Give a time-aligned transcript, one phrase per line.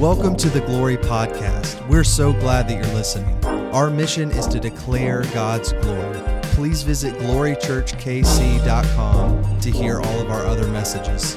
[0.00, 1.86] Welcome to the Glory Podcast.
[1.86, 3.44] We're so glad that you're listening.
[3.44, 6.18] Our mission is to declare God's glory.
[6.54, 11.36] Please visit glorychurchkc.com to hear all of our other messages.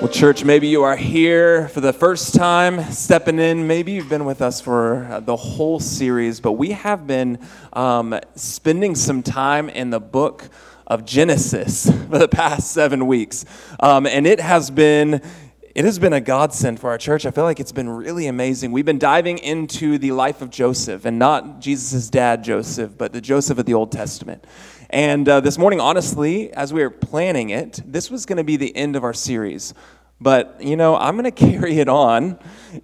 [0.00, 3.66] Well, church, maybe you are here for the first time stepping in.
[3.66, 7.38] Maybe you've been with us for the whole series, but we have been
[7.74, 10.48] um, spending some time in the book
[10.88, 13.44] of Genesis for the past seven weeks.
[13.78, 15.22] Um, and it has been.
[15.74, 17.24] It has been a godsend for our church.
[17.24, 18.72] I feel like it's been really amazing.
[18.72, 23.20] We've been diving into the life of Joseph, and not Jesus' dad, Joseph, but the
[23.20, 24.44] Joseph of the Old Testament.
[24.90, 28.56] And uh, this morning, honestly, as we were planning it, this was going to be
[28.56, 29.72] the end of our series.
[30.20, 32.38] But, you know, I'm going to carry it on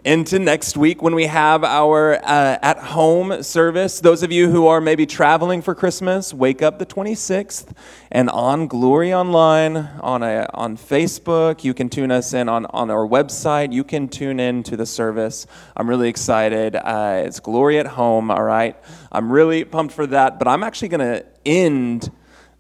[0.05, 4.01] into next week when we have our uh, at home service.
[4.01, 7.75] Those of you who are maybe traveling for Christmas, wake up the 26th
[8.11, 11.65] and on Glory Online on, a, on Facebook.
[11.65, 13.73] You can tune us in on, on our website.
[13.73, 15.47] You can tune in to the service.
[15.77, 16.77] I'm really excited.
[16.77, 18.77] Uh, it's Glory at Home, all right?
[19.11, 20.39] I'm really pumped for that.
[20.39, 22.11] But I'm actually going to end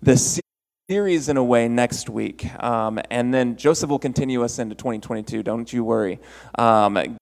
[0.03, 0.43] the
[0.91, 2.45] series in a way next week.
[2.63, 5.43] Um, and then Joseph will continue us into 2022.
[5.43, 6.21] Don't you worry.
[6.59, 7.17] Um,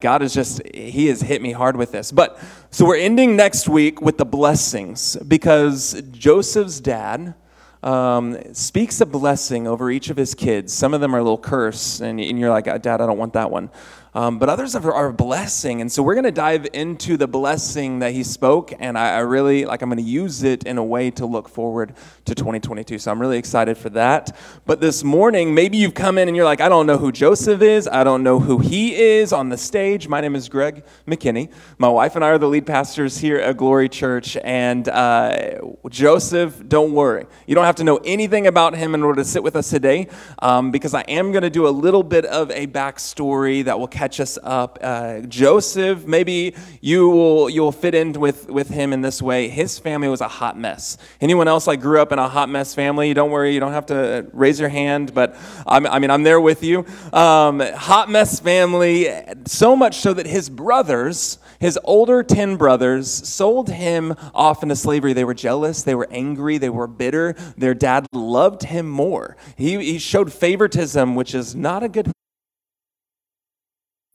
[0.00, 2.12] God is just, He has hit me hard with this.
[2.12, 2.38] But
[2.70, 7.34] so we're ending next week with the blessings because Joseph's dad.
[7.82, 10.72] Um, speaks a blessing over each of his kids.
[10.72, 13.34] Some of them are a little curse, and, and you're like, Dad, I don't want
[13.34, 13.70] that one.
[14.16, 15.82] Um, but others are a blessing.
[15.82, 18.72] And so we're going to dive into the blessing that he spoke.
[18.78, 21.50] And I, I really, like, I'm going to use it in a way to look
[21.50, 22.98] forward to 2022.
[22.98, 24.34] So I'm really excited for that.
[24.64, 27.60] But this morning, maybe you've come in and you're like, I don't know who Joseph
[27.60, 27.86] is.
[27.86, 30.08] I don't know who he is on the stage.
[30.08, 31.52] My name is Greg McKinney.
[31.76, 34.38] My wife and I are the lead pastors here at Glory Church.
[34.42, 35.58] And uh,
[35.90, 37.26] Joseph, don't worry.
[37.46, 40.08] You don't have to know anything about him in order to sit with us today
[40.38, 43.86] um, because I am going to do a little bit of a backstory that will
[43.86, 44.78] catch catch us up.
[44.80, 49.48] Uh, Joseph, maybe you will you'll fit in with, with him in this way.
[49.48, 50.96] His family was a hot mess.
[51.20, 53.12] Anyone else like grew up in a hot mess family?
[53.14, 55.34] Don't worry, you don't have to raise your hand, but
[55.66, 56.86] I'm, i mean I'm there with you.
[57.12, 59.10] Um, hot mess family,
[59.44, 65.14] so much so that his brothers, his older ten brothers, sold him off into slavery.
[65.14, 67.34] They were jealous, they were angry, they were bitter.
[67.58, 69.36] Their dad loved him more.
[69.56, 72.12] He, he showed favoritism, which is not a good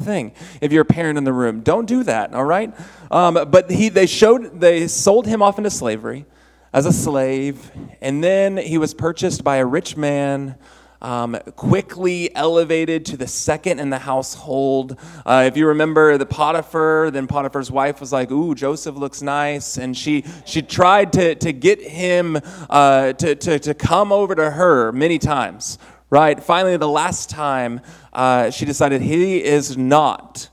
[0.02, 0.32] thing
[0.62, 2.74] if you're a parent in the room don't do that all right
[3.12, 6.26] um, but he they showed they sold him off into slavery
[6.74, 10.56] as a slave and then he was purchased by a rich man
[11.02, 14.98] um, quickly elevated to the second in the household.
[15.26, 19.78] Uh, if you remember the Potiphar, then Potiphar's wife was like, "Ooh, Joseph looks nice,"
[19.78, 22.40] and she she tried to to get him
[22.70, 25.80] uh, to, to to come over to her many times,
[26.12, 26.44] right?
[26.44, 27.82] Finally, the last time
[28.14, 30.50] uh, she decided he is not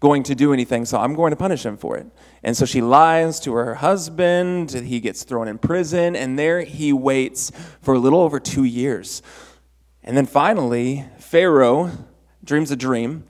[0.00, 2.06] going to do anything, so I'm going to punish him for it.
[2.42, 4.70] And so she lies to her husband.
[4.70, 7.50] He gets thrown in prison, and there he waits
[7.80, 9.22] for a little over two years.
[10.04, 11.90] And then finally, Pharaoh
[12.44, 13.24] dreams a dream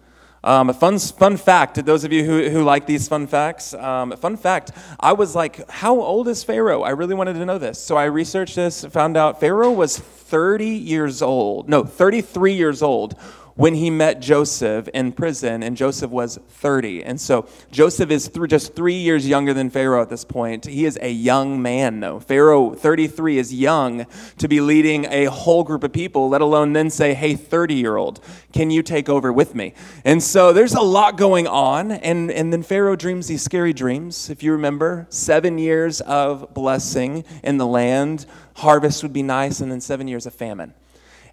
[0.49, 3.75] um, a fun, fun fact to those of you who, who like these fun facts.
[3.75, 6.83] Um, fun fact I was like, how old is Pharaoh?
[6.83, 7.79] I really wanted to know this.
[7.79, 11.69] So I researched this, found out Pharaoh was 30 years old.
[11.69, 13.21] No, 33 years old
[13.59, 17.03] when he met Joseph in prison, and Joseph was 30.
[17.03, 20.65] And so Joseph is th- just three years younger than Pharaoh at this point.
[20.65, 22.21] He is a young man, though.
[22.21, 26.89] Pharaoh, 33, is young to be leading a whole group of people, let alone then
[26.89, 28.21] say, hey, 30 year old,
[28.53, 29.75] can you take over with me?
[30.05, 31.91] And so there's a lot going on.
[31.91, 34.31] And, and then Pharaoh dreams these scary dreams.
[34.31, 39.73] If you remember, seven years of blessing in the land, harvest would be nice, and
[39.73, 40.75] then seven years of famine.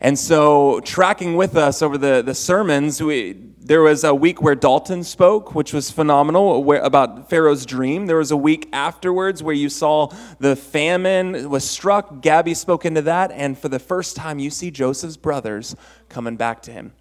[0.05, 4.53] And so, tracking with us over the, the sermons, we, there was a week where
[4.53, 8.05] Dalton spoke, which was phenomenal, where, about Pharaoh's dream.
[8.05, 12.21] There was a week afterwards where you saw the famine was struck.
[12.21, 13.31] Gabby spoke into that.
[13.31, 15.75] And for the first time, you see Joseph's brothers
[16.07, 16.93] coming back to him.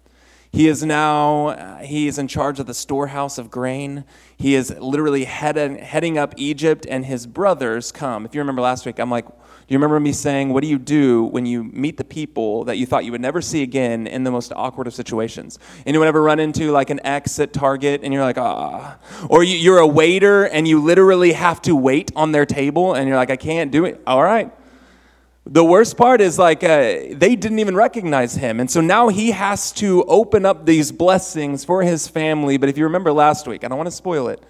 [0.51, 4.03] He is now, uh, he is in charge of the storehouse of grain.
[4.35, 8.25] He is literally heading, heading up Egypt, and his brothers come.
[8.25, 9.27] If you remember last week, I'm like,
[9.67, 12.77] do you remember me saying, What do you do when you meet the people that
[12.77, 15.57] you thought you would never see again in the most awkward of situations?
[15.87, 18.99] Anyone ever run into like an ex at Target and you're like, ah?
[19.27, 23.07] Or you, are a waiter and you literally have to wait on their table and
[23.07, 23.99] you're like, I can't do it.
[24.05, 24.51] All right.
[25.47, 26.67] The worst part is like uh,
[27.11, 28.59] they didn't even recognize him.
[28.59, 32.57] And so now he has to open up these blessings for his family.
[32.57, 34.43] But if you remember last week, I don't want to spoil it,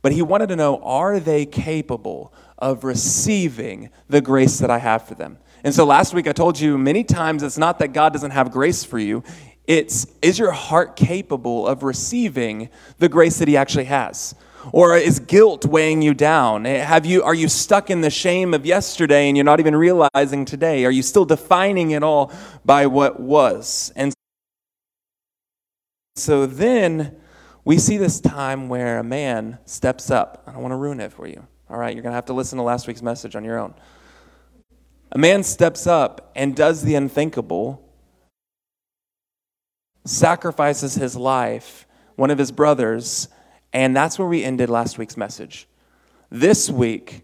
[0.00, 5.06] but he wanted to know are they capable of receiving the grace that I have
[5.06, 5.38] for them?
[5.64, 8.50] And so last week I told you many times it's not that God doesn't have
[8.50, 9.22] grace for you,
[9.66, 14.34] it's is your heart capable of receiving the grace that he actually has?
[14.72, 16.66] Or is guilt weighing you down?
[16.66, 19.76] Eh, have you, are you stuck in the shame of yesterday and you're not even
[19.76, 20.84] realizing today?
[20.84, 22.32] Are you still defining it all
[22.64, 23.92] by what was?
[23.94, 24.12] And
[26.16, 27.16] so then
[27.64, 30.42] we see this time where a man steps up.
[30.46, 31.46] I don't want to ruin it for you.
[31.70, 33.74] All right, you're going to have to listen to last week's message on your own.
[35.12, 37.82] A man steps up and does the unthinkable,
[40.04, 41.86] sacrifices his life,
[42.16, 43.28] one of his brothers,
[43.72, 45.68] and that's where we ended last week's message.
[46.30, 47.22] This week,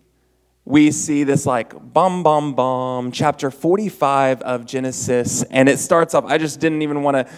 [0.66, 6.24] we see this like bum, bum, bum, chapter 45 of Genesis, and it starts off.
[6.26, 7.32] I just didn't even want to.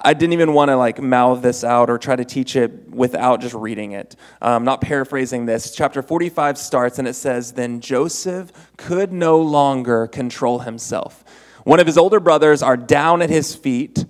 [0.00, 3.40] I didn't even want to like mouth this out or try to teach it without
[3.40, 4.14] just reading it.
[4.40, 5.74] I'm not paraphrasing this.
[5.74, 11.24] Chapter 45 starts and it says, Then Joseph could no longer control himself.
[11.64, 14.04] One of his older brothers are down at his feet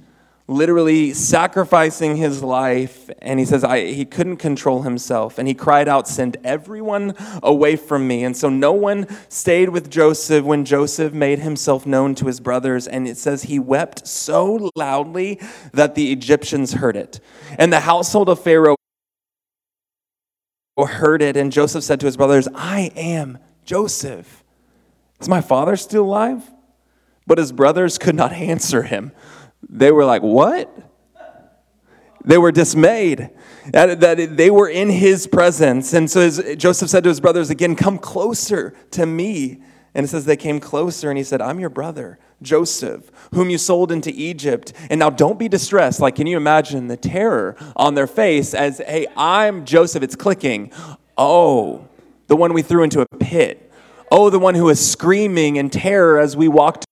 [0.48, 3.10] literally sacrificing his life.
[3.20, 5.38] And he says, he couldn't control himself.
[5.38, 8.24] And he cried out, Send everyone away from me.
[8.24, 12.88] And so no one stayed with Joseph when Joseph made himself known to his brothers.
[12.88, 15.38] And it says he wept so loudly
[15.72, 17.20] that the Egyptians heard it.
[17.58, 18.76] And the household of Pharaoh
[20.86, 21.36] heard it.
[21.36, 24.44] And Joseph said to his brothers, I am Joseph.
[25.20, 26.42] Is my father still alive?
[27.26, 29.12] But his brothers could not answer him.
[29.68, 30.74] They were like, What?
[32.24, 33.30] They were dismayed
[33.72, 35.94] that, that they were in his presence.
[35.94, 39.62] And so his, Joseph said to his brothers again, Come closer to me.
[39.94, 43.58] And it says they came closer, and he said, I'm your brother, Joseph, whom you
[43.58, 44.72] sold into Egypt.
[44.90, 45.98] And now don't be distressed.
[45.98, 50.02] Like, can you imagine the terror on their face as, hey, I'm Joseph?
[50.02, 50.70] It's clicking.
[51.16, 51.88] Oh,
[52.26, 53.72] the one we threw into a pit.
[54.12, 56.84] Oh, the one who was screaming in terror as we walked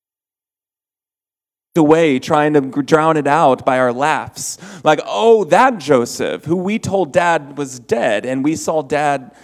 [1.76, 4.58] away trying to drown it out by our laughs.
[4.84, 9.34] Like, oh, that Joseph, who we told dad was dead, and we saw dad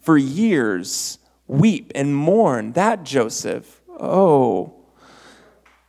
[0.00, 2.72] for years weep and mourn.
[2.72, 4.74] That Joseph, oh.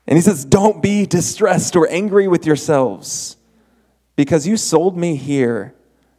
[0.05, 3.37] And he says, Don't be distressed or angry with yourselves
[4.15, 5.73] because you sold me here,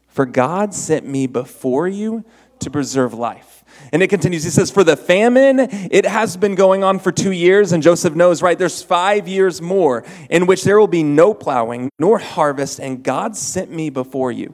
[0.08, 2.25] for God sent me before you
[2.60, 3.53] to preserve life.
[3.94, 4.43] And it continues.
[4.43, 8.17] He says, For the famine, it has been going on for two years, and Joseph
[8.17, 8.58] knows, right?
[8.58, 13.37] There's five years more in which there will be no plowing nor harvest, and God
[13.37, 14.52] sent me before you.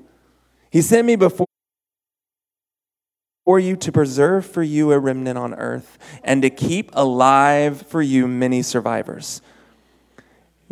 [0.71, 1.47] He sent me before
[3.49, 8.29] you to preserve for you a remnant on earth and to keep alive for you
[8.29, 9.41] many survivors.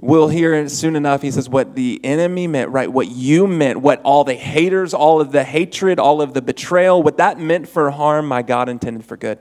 [0.00, 2.90] We'll hear soon enough, he says, what the enemy meant, right?
[2.90, 7.02] What you meant, what all the haters, all of the hatred, all of the betrayal,
[7.02, 9.40] what that meant for harm, my God intended for good.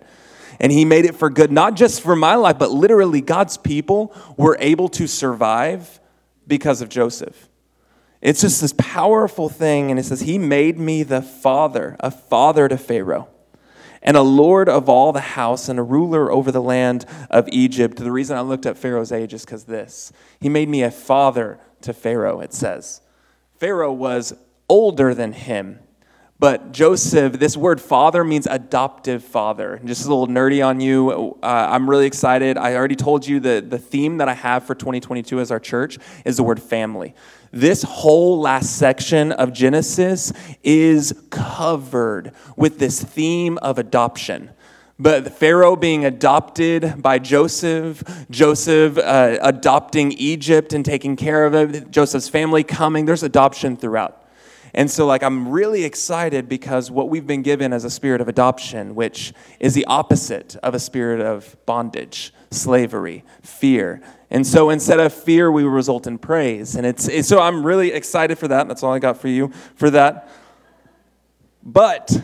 [0.60, 4.16] And he made it for good, not just for my life, but literally God's people
[4.36, 6.00] were able to survive
[6.48, 7.50] because of Joseph.
[8.20, 9.92] It's just this powerful thing.
[9.92, 13.30] And it says, He made me the father, a father to Pharaoh
[14.02, 17.98] and a lord of all the house and a ruler over the land of Egypt.
[17.98, 20.12] The reason I looked at Pharaoh's age is because this.
[20.40, 23.02] He made me a father to Pharaoh, it says.
[23.56, 24.34] Pharaoh was
[24.70, 25.80] older than him.
[26.40, 29.82] But Joseph, this word father means adoptive father.
[29.84, 31.36] Just a little nerdy on you.
[31.42, 32.60] Uh, I'm really excited.
[32.60, 35.98] I already told you the, the theme that I have for 2022 as our church
[36.26, 37.16] is the word family.
[37.52, 44.52] This whole last section of Genesis is covered with this theme of adoption.
[45.00, 51.92] But Pharaoh being adopted by Joseph, Joseph uh, adopting Egypt and taking care of it,
[51.92, 54.27] Joseph's family coming, there's adoption throughout.
[54.74, 58.28] And so, like, I'm really excited because what we've been given as a spirit of
[58.28, 65.00] adoption, which is the opposite of a spirit of bondage, slavery, fear, and so instead
[65.00, 66.76] of fear, we result in praise.
[66.76, 68.68] And it's, it's, so I'm really excited for that.
[68.68, 70.30] That's all I got for you for that.
[71.64, 72.22] But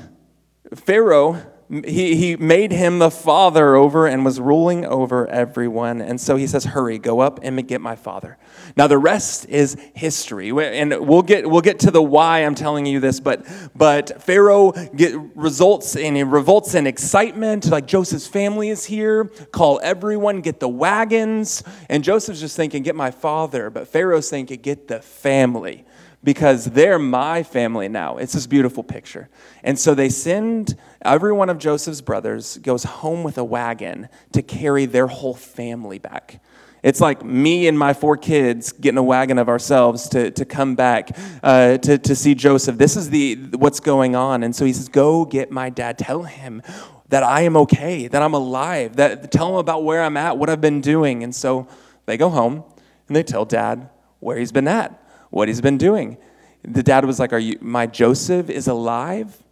[0.75, 6.01] Pharaoh he, he made him the father over and was ruling over everyone.
[6.01, 8.37] And so he says, Hurry, go up and get my father.
[8.75, 10.49] Now, the rest is history.
[10.49, 14.71] And we'll get, we'll get to the why I'm telling you this, but, but Pharaoh
[14.71, 17.65] get, results in, revolts in excitement.
[17.67, 19.25] Like Joseph's family is here.
[19.25, 21.63] Call everyone, get the wagons.
[21.89, 23.69] And Joseph's just thinking, Get my father.
[23.69, 25.85] But Pharaoh's thinking, Get the family
[26.23, 28.17] because they're my family now.
[28.17, 29.29] It's this beautiful picture.
[29.63, 34.41] And so they send every one of Joseph's brothers goes home with a wagon to
[34.41, 36.41] carry their whole family back.
[36.81, 40.75] It's like me and my four kids getting a wagon of ourselves to, to come
[40.75, 42.77] back uh, to, to see Joseph.
[42.77, 44.43] This is the what's going on.
[44.43, 45.97] And so he says, Go get my dad.
[45.97, 46.61] Tell him
[47.07, 50.49] that I am okay, that I'm alive, that tell him about where I'm at, what
[50.49, 51.23] I've been doing.
[51.23, 51.67] And so
[52.05, 52.63] they go home
[53.07, 53.89] and they tell dad
[54.19, 54.99] where he's been at,
[55.33, 56.17] what he's been doing.
[56.63, 59.43] The dad was like, Are you my Joseph is alive?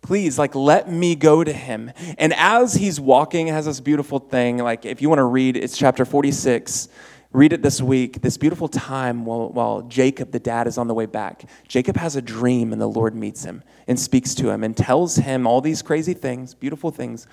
[0.00, 1.90] please like let me go to him.
[2.18, 5.76] And as he's walking has this beautiful thing like if you want to read it's
[5.76, 6.88] chapter 46
[7.32, 8.22] read it this week.
[8.22, 11.44] This beautiful time while, while jacob the dad is on the way back.
[11.66, 15.16] Jacob has a dream and the lord meets him and speaks to him and tells
[15.16, 17.26] him all these crazy things beautiful things.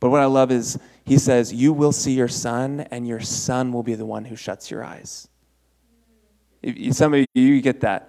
[0.00, 3.72] But what i love is he says you will see your son and your son
[3.72, 5.28] will be the one who shuts your eyes
[6.92, 8.08] some of you get that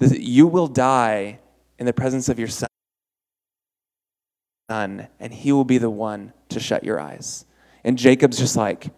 [0.00, 1.38] you will die
[1.78, 2.68] in the presence of your son
[4.70, 7.44] son, and he will be the one to shut your eyes.
[7.84, 8.88] And Jacob's just like,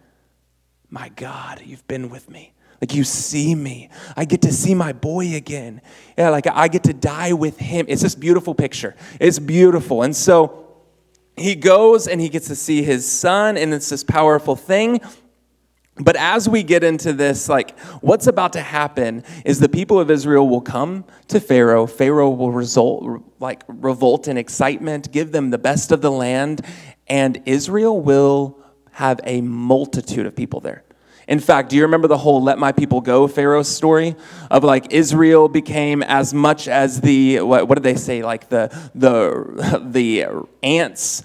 [0.89, 2.53] My God, you've been with me.
[2.79, 3.89] Like you see me.
[4.15, 5.81] I get to see my boy again.
[6.17, 7.85] Yeah, like I get to die with him.
[7.89, 8.95] It's this beautiful picture.
[9.19, 10.03] It's beautiful.
[10.03, 10.67] And so
[11.35, 15.01] he goes and he gets to see his son, and it's this powerful thing.
[15.99, 20.11] But as we get into this, like what's about to happen is the people of
[20.11, 21.87] Israel will come to Pharaoh.
[21.87, 26.65] Pharaoh will result, like revolt in excitement, give them the best of the land,
[27.07, 28.59] and Israel will
[28.91, 30.83] have a multitude of people there.
[31.27, 34.15] In fact, do you remember the whole let my people go Pharaoh story
[34.49, 38.69] of like Israel became as much as the what, what did they say like the
[38.95, 40.25] the the
[40.63, 41.23] ants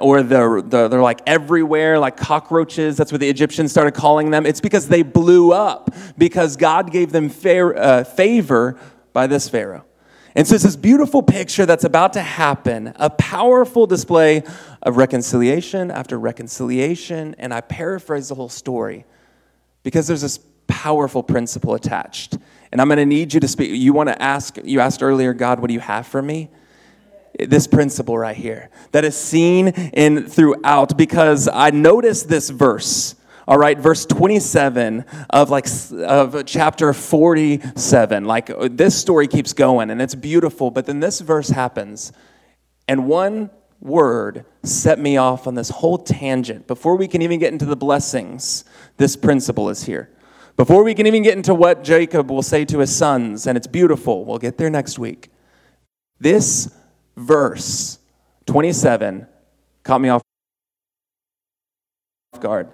[0.00, 4.46] or the, the they're like everywhere like cockroaches that's what the Egyptians started calling them.
[4.46, 8.76] It's because they blew up because God gave them fair, uh, favor
[9.12, 9.84] by this Pharaoh.
[10.34, 14.42] And so it's this beautiful picture that's about to happen, a powerful display
[14.82, 19.06] of reconciliation after reconciliation, and I paraphrase the whole story
[19.86, 22.36] because there's this powerful principle attached.
[22.72, 23.70] And I'm going to need you to speak.
[23.70, 26.50] You want to ask, you asked earlier, God, what do you have for me?
[27.38, 33.14] This principle right here that is seen in throughout because I noticed this verse.
[33.46, 38.24] All right, verse 27 of like of chapter 47.
[38.24, 42.10] Like this story keeps going and it's beautiful, but then this verse happens.
[42.88, 46.66] And one word set me off on this whole tangent.
[46.66, 48.64] Before we can even get into the blessings,
[48.96, 50.10] this principle is here.
[50.56, 53.66] Before we can even get into what Jacob will say to his sons, and it's
[53.66, 55.30] beautiful, we'll get there next week.
[56.18, 56.74] This
[57.16, 57.98] verse,
[58.46, 59.26] 27,
[59.82, 60.22] caught me off
[62.40, 62.68] guard.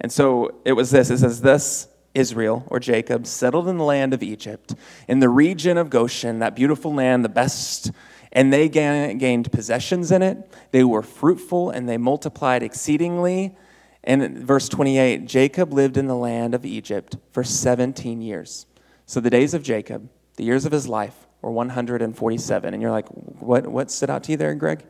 [0.00, 4.12] And so it was this it says, This Israel or Jacob settled in the land
[4.12, 4.74] of Egypt,
[5.08, 7.90] in the region of Goshen, that beautiful land, the best
[8.34, 10.52] and they gained possessions in it.
[10.72, 13.56] They were fruitful and they multiplied exceedingly.
[14.02, 18.66] And verse 28 Jacob lived in the land of Egypt for 17 years.
[19.06, 22.74] So the days of Jacob, the years of his life, were 147.
[22.74, 24.84] And you're like, what, what stood out to you there, Greg?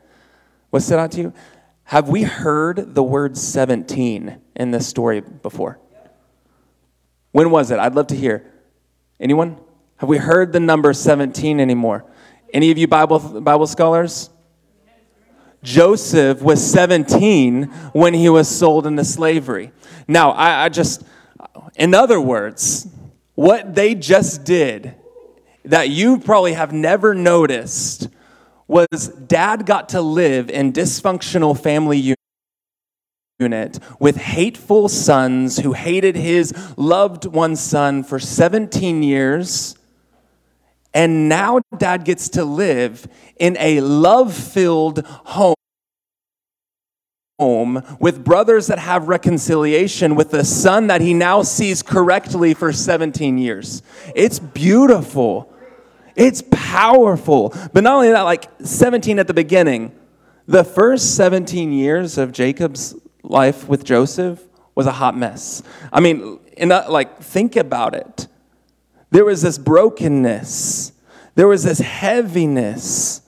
[0.70, 1.32] What stood out to you?
[1.84, 5.78] Have we heard the word 17 in this story before?
[7.32, 7.78] When was it?
[7.78, 8.50] I'd love to hear.
[9.20, 9.58] Anyone?
[9.96, 12.04] Have we heard the number 17 anymore?
[12.54, 14.30] Any of you Bible, Bible scholars?
[15.64, 19.72] Joseph was 17 when he was sold into slavery.
[20.06, 21.02] Now, I, I just,
[21.74, 22.86] in other words,
[23.34, 24.94] what they just did
[25.64, 28.08] that you probably have never noticed
[28.68, 32.14] was dad got to live in dysfunctional family
[33.40, 39.74] unit with hateful sons who hated his loved one son for 17 years
[40.94, 45.54] and now dad gets to live in a love filled home
[47.40, 52.72] home with brothers that have reconciliation with the son that he now sees correctly for
[52.72, 53.82] 17 years.
[54.14, 55.52] It's beautiful.
[56.14, 57.52] It's powerful.
[57.72, 59.90] But not only that, like 17 at the beginning,
[60.46, 64.40] the first 17 years of Jacob's life with Joseph
[64.76, 65.62] was a hot mess.
[65.92, 68.28] I mean, in a, like think about it.
[69.14, 70.90] There was this brokenness,
[71.36, 73.20] there was this heaviness.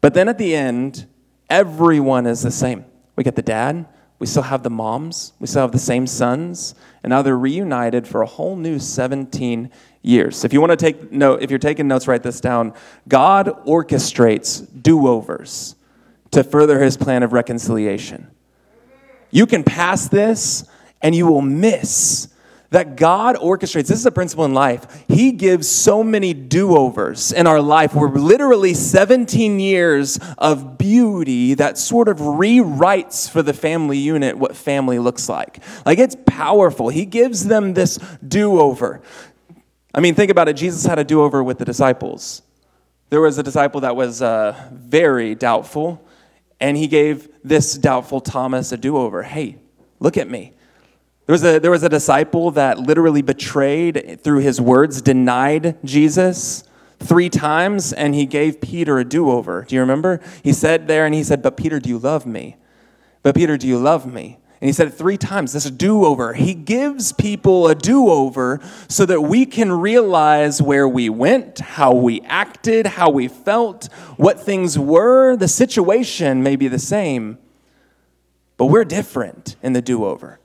[0.00, 1.06] But then at the end,
[1.50, 2.84] everyone is the same.
[3.16, 3.86] We get the dad,
[4.20, 8.06] we still have the moms, we still have the same sons, and now they're reunited
[8.06, 9.68] for a whole new 17
[10.02, 10.44] years.
[10.44, 12.72] If you want to take note, if you're taking notes, write this down.
[13.08, 15.74] God orchestrates do-overs
[16.30, 18.30] to further his plan of reconciliation.
[19.32, 20.66] You can pass this
[21.00, 22.28] and you will miss
[22.72, 23.86] that God orchestrates.
[23.86, 25.04] This is a principle in life.
[25.06, 27.94] He gives so many do overs in our life.
[27.94, 34.56] We're literally 17 years of beauty that sort of rewrites for the family unit what
[34.56, 35.62] family looks like.
[35.84, 36.88] Like it's powerful.
[36.88, 39.02] He gives them this do over.
[39.94, 40.54] I mean, think about it.
[40.54, 42.40] Jesus had a do over with the disciples.
[43.10, 46.02] There was a disciple that was uh, very doubtful,
[46.58, 49.22] and he gave this doubtful Thomas a do over.
[49.22, 49.58] Hey,
[50.00, 50.54] look at me.
[51.26, 56.64] There was, a, there was a disciple that literally betrayed through his words, denied Jesus
[56.98, 59.64] three times, and he gave Peter a do over.
[59.68, 60.20] Do you remember?
[60.42, 62.56] He said there, and he said, But Peter, do you love me?
[63.22, 64.38] But Peter, do you love me?
[64.60, 66.34] And he said it three times this do over.
[66.34, 71.92] He gives people a do over so that we can realize where we went, how
[71.92, 75.36] we acted, how we felt, what things were.
[75.36, 77.38] The situation may be the same,
[78.56, 80.38] but we're different in the do over.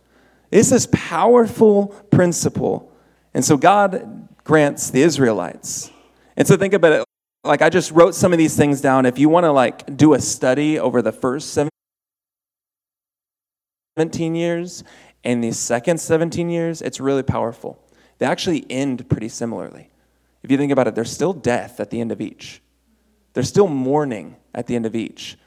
[0.51, 2.91] It's this powerful principle.
[3.33, 5.91] And so God grants the Israelites.
[6.35, 7.03] And so think about it.
[7.43, 9.05] Like I just wrote some of these things down.
[9.05, 11.57] If you want to like do a study over the first
[13.97, 14.83] 17 years
[15.23, 17.79] and the second 17 years, it's really powerful.
[18.17, 19.89] They actually end pretty similarly.
[20.43, 22.61] If you think about it, there's still death at the end of each.
[23.33, 25.37] There's still mourning at the end of each.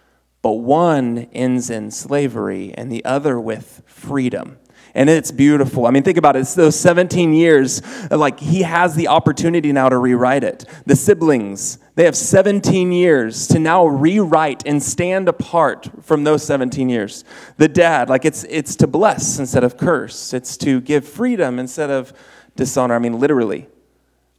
[0.43, 4.59] But one ends in slavery and the other with freedom
[4.95, 5.87] and it's beautiful.
[5.87, 6.41] I mean, think about it.
[6.41, 10.65] It's those 17 years, like he has the opportunity now to rewrite it.
[10.87, 16.89] The siblings, they have 17 years to now rewrite and stand apart from those 17
[16.89, 17.25] years.
[17.57, 20.33] The dad, like it's it's to bless instead of curse.
[20.33, 22.13] It's to give freedom instead of
[22.57, 22.95] dishonor.
[22.95, 23.69] I mean, literally,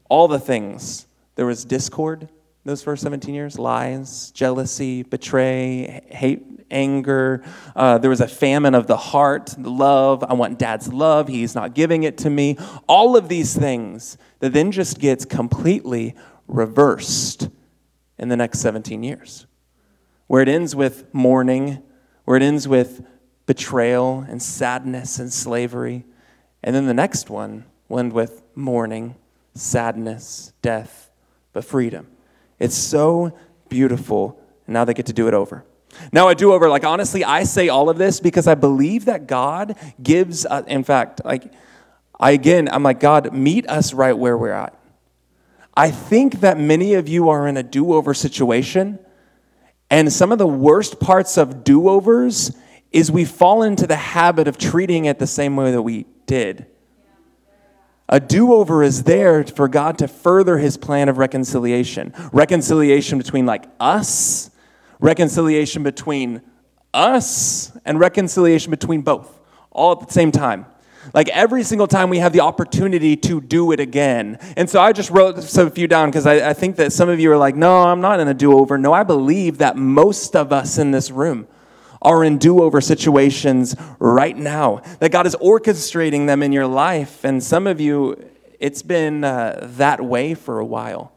[0.10, 1.08] all the things.
[1.36, 2.30] There was discord
[2.64, 7.44] those first 17 years lies, jealousy, betray, hate, anger.
[7.76, 10.24] Uh, there was a famine of the heart, love.
[10.24, 11.28] I want dad's love.
[11.28, 12.58] He's not giving it to me.
[12.88, 16.16] All of these things that then just gets completely
[16.48, 17.50] reversed
[18.18, 19.48] in the next 17 years.
[20.28, 21.82] Where it ends with mourning,
[22.26, 23.06] where it ends with
[23.48, 26.06] betrayal and sadness and slavery.
[26.64, 29.16] And then the next one will end with mourning,
[29.56, 31.10] sadness, death,
[31.54, 32.08] but freedom.
[32.62, 33.36] It's so
[33.70, 34.40] beautiful.
[34.68, 35.66] Now they get to do it over.
[36.14, 39.28] Now, a do over, like honestly, I say all of this because I believe that
[39.28, 41.52] God gives, uh, in fact, like,
[42.20, 44.78] I again, I'm like, God, meet us right where we're at.
[45.76, 49.00] I think that many of you are in a do over situation,
[49.90, 52.56] and some of the worst parts of do overs
[52.92, 56.68] is we fall into the habit of treating it the same way that we did.
[58.12, 62.14] A do over is there for God to further his plan of reconciliation.
[62.34, 64.52] Reconciliation between like us,
[65.00, 66.42] reconciliation between
[66.94, 69.40] us, and reconciliation between both,
[69.72, 70.66] all at the same time.
[71.14, 74.38] Like every single time we have the opportunity to do it again.
[74.58, 77.20] And so I just wrote some few down because I, I think that some of
[77.20, 78.78] you are like, no, I'm not in a do over.
[78.78, 81.48] No, I believe that most of us in this room
[82.02, 87.24] are in do over situations right now, that God is orchestrating them in your life.
[87.24, 88.24] And some of you,
[88.60, 91.14] it's been uh, that way for a while.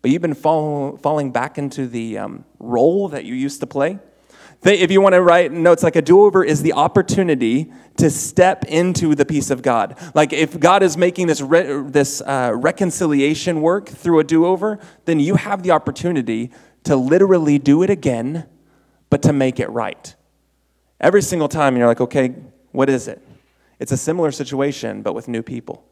[0.00, 3.98] But you've been fall, falling back into the um, role that you used to play.
[4.64, 8.64] If you want to write notes, like a do over is the opportunity to step
[8.64, 9.98] into the peace of God.
[10.14, 14.78] Like if God is making this, re- this uh, reconciliation work through a do over,
[15.04, 16.52] then you have the opportunity
[16.84, 18.46] to literally do it again
[19.12, 20.16] but to make it right.
[20.98, 22.34] Every single time you're like, okay,
[22.70, 23.20] what is it?
[23.78, 25.84] It's a similar situation, but with new people.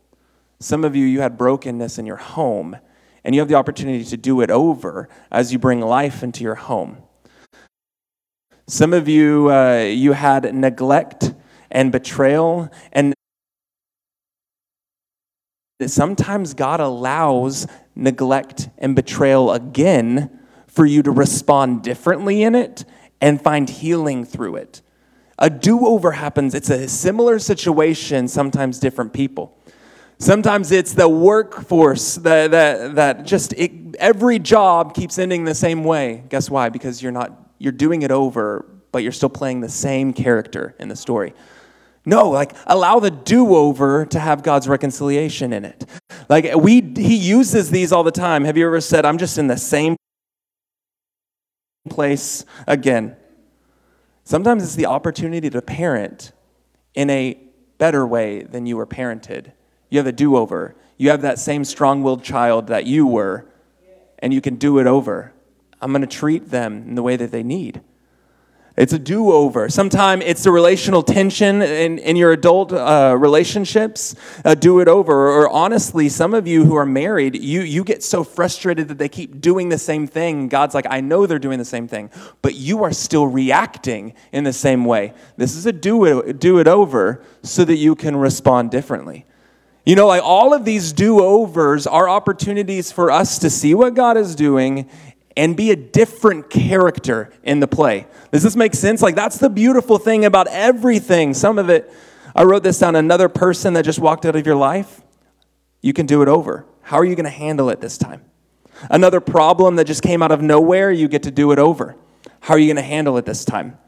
[0.58, 2.78] Some of you, you had brokenness in your home,
[3.22, 6.54] and you have the opportunity to do it over as you bring life into your
[6.54, 6.96] home.
[8.66, 11.34] Some of you, uh, you had neglect
[11.70, 13.12] and betrayal, and
[15.86, 22.86] sometimes God allows neglect and betrayal again for you to respond differently in it
[23.20, 24.82] and find healing through it.
[25.38, 29.56] A do over happens, it's a similar situation, sometimes different people.
[30.18, 35.82] Sometimes it's the workforce that, that, that just it, every job keeps ending the same
[35.82, 36.24] way.
[36.28, 36.68] Guess why?
[36.68, 40.88] Because you're not you're doing it over, but you're still playing the same character in
[40.88, 41.32] the story.
[42.04, 45.86] No, like allow the do-over to have God's reconciliation in it.
[46.28, 48.44] Like we he uses these all the time.
[48.44, 49.96] Have you ever said I'm just in the same
[51.88, 53.16] place again.
[54.24, 56.32] Sometimes it's the opportunity to parent
[56.94, 57.38] in a
[57.78, 59.52] better way than you were parented.
[59.88, 60.76] You have a do over.
[60.98, 63.46] You have that same strong willed child that you were,
[64.18, 65.32] and you can do it over.
[65.80, 67.80] I'm going to treat them in the way that they need.
[68.80, 69.68] It's a do over.
[69.68, 74.14] Sometimes it's a relational tension in, in your adult uh, relationships.
[74.42, 75.28] Uh, do it over.
[75.28, 79.10] Or, honestly, some of you who are married, you, you get so frustrated that they
[79.10, 80.48] keep doing the same thing.
[80.48, 82.08] God's like, I know they're doing the same thing,
[82.40, 85.12] but you are still reacting in the same way.
[85.36, 89.26] This is a do it, do it over so that you can respond differently.
[89.84, 93.94] You know, like all of these do overs are opportunities for us to see what
[93.94, 94.88] God is doing
[95.40, 98.06] and be a different character in the play.
[98.30, 99.00] Does this make sense?
[99.00, 101.32] Like, that's the beautiful thing about everything.
[101.32, 101.90] Some of it,
[102.36, 105.00] I wrote this down another person that just walked out of your life,
[105.80, 106.66] you can do it over.
[106.82, 108.22] How are you going to handle it this time?
[108.90, 111.96] Another problem that just came out of nowhere, you get to do it over.
[112.40, 113.78] How are you going to handle it this time?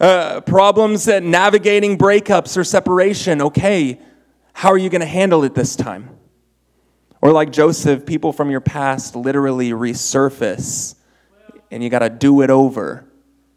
[0.00, 4.00] Uh, problems at navigating breakups or separation, okay,
[4.54, 6.17] how are you going to handle it this time?
[7.20, 10.94] Or like Joseph, people from your past literally resurface
[11.70, 13.04] and you got to do it over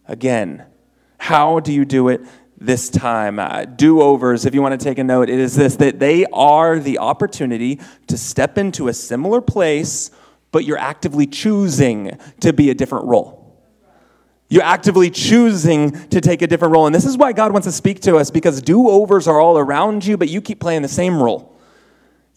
[0.06, 0.66] again.
[1.18, 2.22] How do you do it
[2.58, 3.40] this time?
[3.40, 6.26] Uh, do overs, if you want to take a note, it is this that they
[6.34, 10.12] are the opportunity to step into a similar place,
[10.52, 13.38] but you're actively choosing to be a different role.
[14.50, 16.86] You're actively choosing to take a different role.
[16.86, 19.58] And this is why God wants to speak to us because do overs are all
[19.58, 21.51] around you, but you keep playing the same role.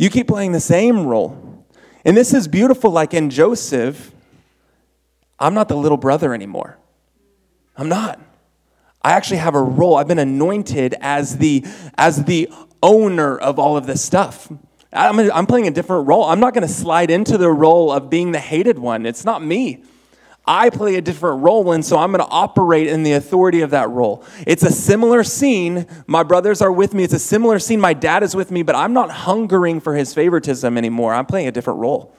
[0.05, 1.65] You keep playing the same role.
[2.05, 4.13] And this is beautiful, like in Joseph,
[5.39, 6.77] I'm not the little brother anymore.
[7.75, 8.21] I'm not.
[9.01, 9.97] I actually have a role.
[9.97, 11.65] I've been anointed as the,
[11.97, 12.51] as the
[12.83, 14.53] owner of all of this stuff.
[14.93, 16.25] I'm, I'm playing a different role.
[16.25, 19.07] I'm not going to slide into the role of being the hated one.
[19.07, 19.85] It's not me.
[20.47, 23.71] I play a different role, and so I'm going to operate in the authority of
[23.71, 24.25] that role.
[24.47, 25.87] It's a similar scene.
[26.07, 27.03] My brothers are with me.
[27.03, 27.81] It's a similar scene.
[27.81, 31.15] My dad is with me, but I'm not hungering for his favoritism anymore.
[31.15, 32.15] I'm playing a different role.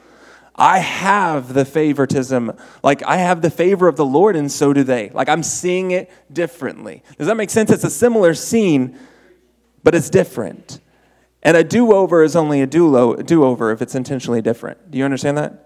[0.55, 4.83] I have the favoritism, like I have the favor of the Lord, and so do
[4.83, 5.09] they.
[5.09, 7.03] Like I'm seeing it differently.
[7.17, 7.69] Does that make sense?
[7.69, 8.97] It's a similar scene,
[9.83, 10.79] but it's different.
[11.43, 14.89] And a do over is only a do over if it's intentionally different.
[14.89, 15.64] Do you understand that?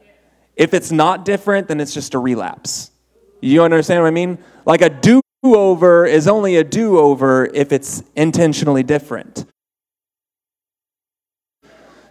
[0.59, 2.91] If it's not different, then it's just a relapse.
[3.39, 4.37] You understand what I mean?
[4.65, 9.45] Like a do over is only a do over if it's intentionally different.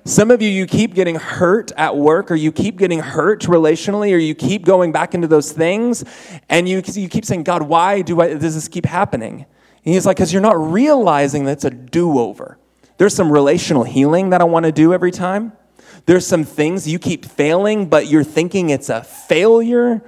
[0.06, 4.14] Some of you, you keep getting hurt at work, or you keep getting hurt relationally,
[4.14, 6.02] or you keep going back into those things,
[6.48, 9.44] and you, you keep saying, God, why do I, does this keep happening?
[9.84, 12.56] And he's like, because you're not realizing that it's a do over.
[12.96, 15.52] There's some relational healing that I want to do every time.
[16.09, 20.03] There's some things you keep failing, but you're thinking it's a failure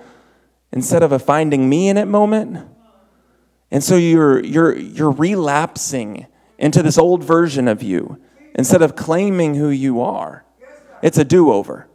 [0.73, 2.67] instead of a finding me in it moment.
[3.71, 8.19] And so you're, you're, you're relapsing into this old version of you
[8.55, 10.47] instead of claiming who you are.
[11.03, 11.87] It's a do over.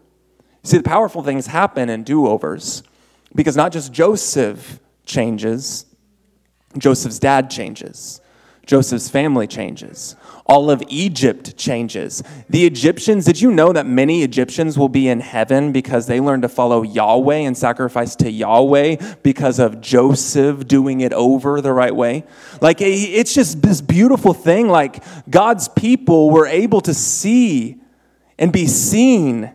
[0.62, 2.84] See, the powerful things happen in do overs
[3.34, 5.88] because not just Joseph changes,
[6.78, 8.22] Joseph's dad changes,
[8.68, 12.22] Joseph's family changes all of Egypt changes.
[12.50, 16.44] The Egyptians, did you know that many Egyptians will be in heaven because they learned
[16.44, 21.96] to follow Yahweh and sacrifice to Yahweh because of Joseph doing it over the right
[21.96, 22.26] way?
[22.62, 24.68] Like, it's just this beautiful thing.
[24.68, 27.78] Like, God's people were able to see
[28.38, 29.52] and be seen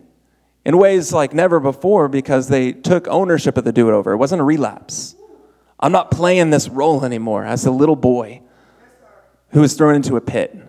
[0.65, 4.11] in ways like never before because they took ownership of the do it over.
[4.11, 5.15] It wasn't a relapse.
[5.79, 8.41] I'm not playing this role anymore as a little boy
[9.51, 10.67] who was thrown into a pit.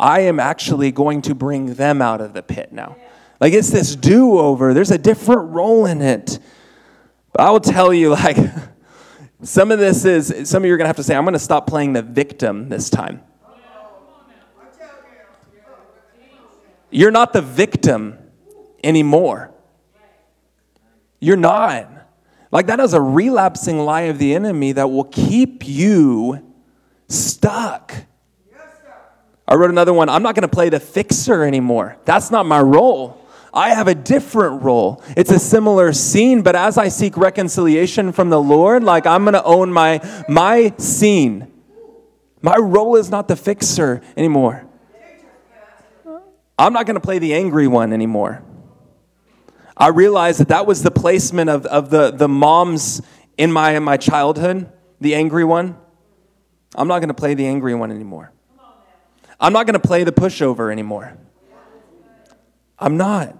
[0.00, 2.96] I am actually going to bring them out of the pit now.
[3.38, 6.38] Like it's this do over, there's a different role in it.
[7.32, 8.38] But I will tell you, like,
[9.42, 11.34] some of this is, some of you are going to have to say, I'm going
[11.34, 13.22] to stop playing the victim this time.
[16.90, 18.18] You're not the victim
[18.82, 19.52] anymore.
[21.20, 21.88] You're not.
[22.50, 26.52] Like, that is a relapsing lie of the enemy that will keep you
[27.06, 27.94] stuck.
[29.50, 30.08] I wrote another one.
[30.08, 31.96] I'm not going to play the fixer anymore.
[32.04, 33.20] That's not my role.
[33.52, 35.02] I have a different role.
[35.16, 39.34] It's a similar scene, but as I seek reconciliation from the Lord, like I'm going
[39.34, 41.50] to own my my scene.
[42.42, 44.66] My role is not the fixer anymore.
[46.56, 48.42] I'm not going to play the angry one anymore.
[49.76, 53.00] I realized that that was the placement of, of the, the moms
[53.38, 55.78] in my, in my childhood, the angry one.
[56.74, 58.32] I'm not going to play the angry one anymore.
[59.40, 61.16] I'm not going to play the pushover anymore.
[62.78, 63.36] I'm not.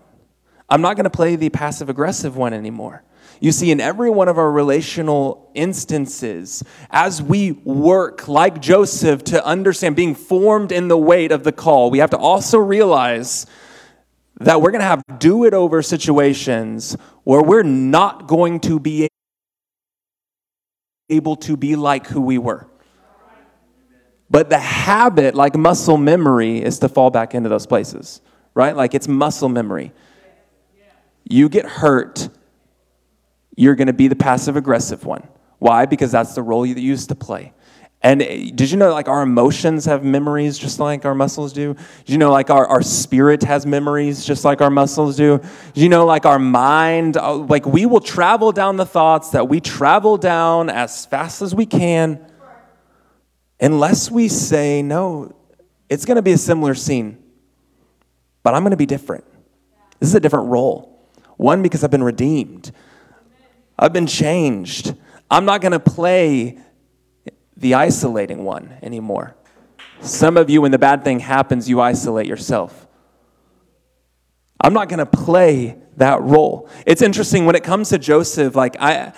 [0.68, 3.02] I'm not going to play the passive aggressive one anymore.
[3.40, 9.44] You see, in every one of our relational instances, as we work like Joseph to
[9.44, 13.46] understand being formed in the weight of the call, we have to also realize
[14.40, 19.08] that we're going to have do it over situations where we're not going to be
[21.08, 22.69] able to be like who we were.
[24.30, 28.20] But the habit, like muscle memory, is to fall back into those places,
[28.54, 28.76] right?
[28.76, 29.92] Like it's muscle memory.
[31.28, 32.28] You get hurt,
[33.56, 35.26] you're going to be the passive aggressive one.
[35.58, 35.84] Why?
[35.86, 37.52] Because that's the role you used to play.
[38.02, 41.74] And eh, did you know, like, our emotions have memories just like our muscles do?
[41.74, 45.38] Did you know, like, our, our spirit has memories just like our muscles do?
[45.74, 49.48] Did you know, like, our mind, uh, like, we will travel down the thoughts that
[49.48, 52.24] we travel down as fast as we can
[53.60, 55.34] unless we say, no,
[55.88, 57.22] it's going to be a similar scene,
[58.42, 59.24] but I'm going to be different.
[59.98, 61.08] This is a different role.
[61.36, 62.72] One, because I've been redeemed,
[63.78, 64.94] I've been changed.
[65.30, 66.58] I'm not going to play
[67.56, 69.36] the isolating one anymore.
[70.00, 72.86] Some of you, when the bad thing happens, you isolate yourself.
[74.62, 76.68] I'm not going to play that role.
[76.86, 79.12] It's interesting when it comes to Joseph, like, I.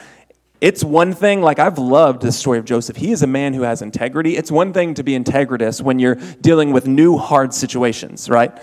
[0.63, 2.97] It's one thing, like I've loved the story of Joseph.
[2.97, 4.37] He is a man who has integrity.
[4.37, 8.57] It's one thing to be integritous when you're dealing with new hard situations, right?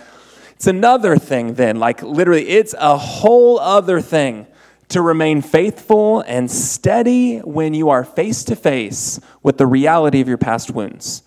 [0.51, 4.47] It's another thing then, like literally, it's a whole other thing
[4.87, 10.29] to remain faithful and steady when you are face to face with the reality of
[10.29, 11.23] your past wounds.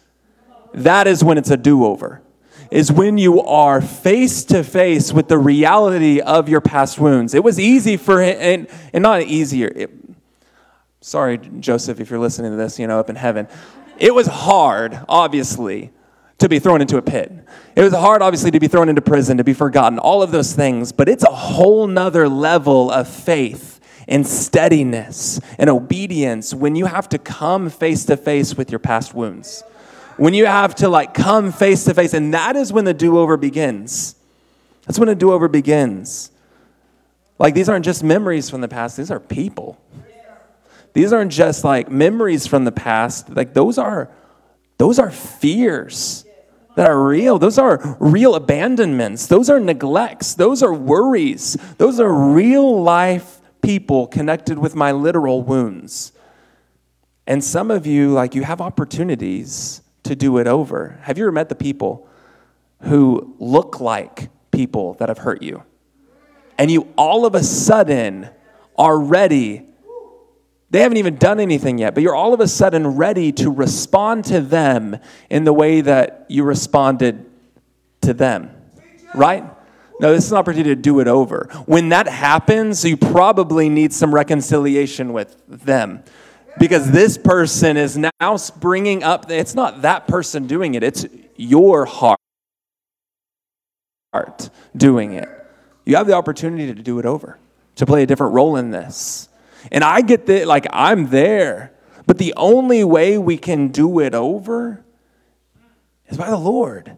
[0.73, 2.23] That is when it's a do over,
[2.71, 7.35] is when you are face to face with the reality of your past wounds.
[7.35, 9.71] It was easy for him, and, and not easier.
[9.77, 9.91] It,
[11.03, 13.47] sorry, Joseph, if you're listening to this, you know, up in heaven.
[13.99, 15.91] It was hard, obviously,
[16.39, 17.31] to be thrown into a pit.
[17.77, 20.55] It was hard, obviously, to be thrown into prison, to be forgotten, all of those
[20.55, 26.87] things, but it's a whole nother level of faith and steadiness and obedience when you
[26.87, 29.63] have to come face to face with your past wounds.
[30.17, 33.19] When you have to like come face to face, and that is when the do
[33.19, 34.15] over begins.
[34.87, 36.31] That's when a do over begins.
[37.39, 39.82] Like these aren't just memories from the past, these are people.
[40.93, 44.11] These aren't just like memories from the past, like those are
[44.79, 46.25] those are fears
[46.75, 47.39] that are real.
[47.39, 49.27] Those are real abandonments.
[49.27, 50.35] Those are neglects.
[50.35, 51.57] Those are worries.
[51.79, 56.13] Those are real life people connected with my literal wounds.
[57.27, 60.99] And some of you, like, you have opportunities to do it over.
[61.03, 62.09] Have you ever met the people
[62.81, 65.63] who look like people that have hurt you?
[66.59, 68.29] And you all of a sudden
[68.77, 69.69] are ready
[70.73, 74.25] they haven't even done anything yet, but you're all of a sudden ready to respond
[74.25, 74.97] to them
[75.29, 77.27] in the way that you responded
[78.01, 78.51] to them,
[79.15, 79.45] right?
[80.01, 81.51] No, this is an opportunity to do it over.
[81.67, 86.05] When that happens, you probably need some reconciliation with them
[86.59, 89.31] because this person is now springing up.
[89.31, 91.05] It's not that person doing it, it's
[91.37, 92.19] your heart
[94.75, 95.29] doing it.
[95.85, 97.39] You have the opportunity to do it over,
[97.77, 99.29] to play a different role in this.
[99.71, 101.73] And I get that, like, I'm there.
[102.07, 104.85] But the only way we can do it over
[106.09, 106.97] is by the Lord,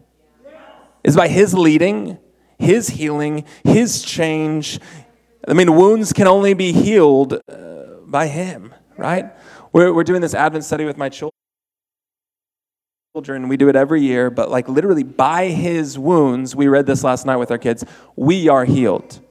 [1.03, 2.17] is by His leading,
[2.57, 4.79] His healing, His change.
[5.47, 9.31] I mean, wounds can only be healed uh, by Him, right?
[9.71, 11.31] We're, we're doing this Advent study with my children.
[13.47, 17.25] We do it every year, but like literally by his wounds, we read this last
[17.25, 17.85] night with our kids,
[18.17, 19.21] we are healed.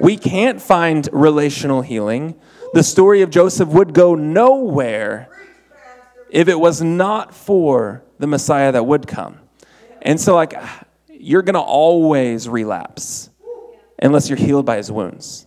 [0.00, 2.38] We can't find relational healing
[2.72, 5.28] the story of Joseph would go nowhere
[6.30, 9.38] if it was not for the Messiah that would come.
[10.02, 10.54] And so, like,
[11.08, 13.30] you're going to always relapse
[14.00, 15.46] unless you're healed by his wounds.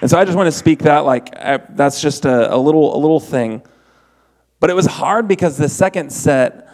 [0.00, 1.30] And so I just want to speak that, like,
[1.74, 3.62] that's just a, a, little, a little thing.
[4.60, 6.68] But it was hard because the second set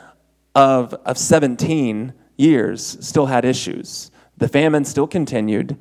[0.54, 4.10] of, of 17 years still had issues.
[4.38, 5.78] The famine still continued.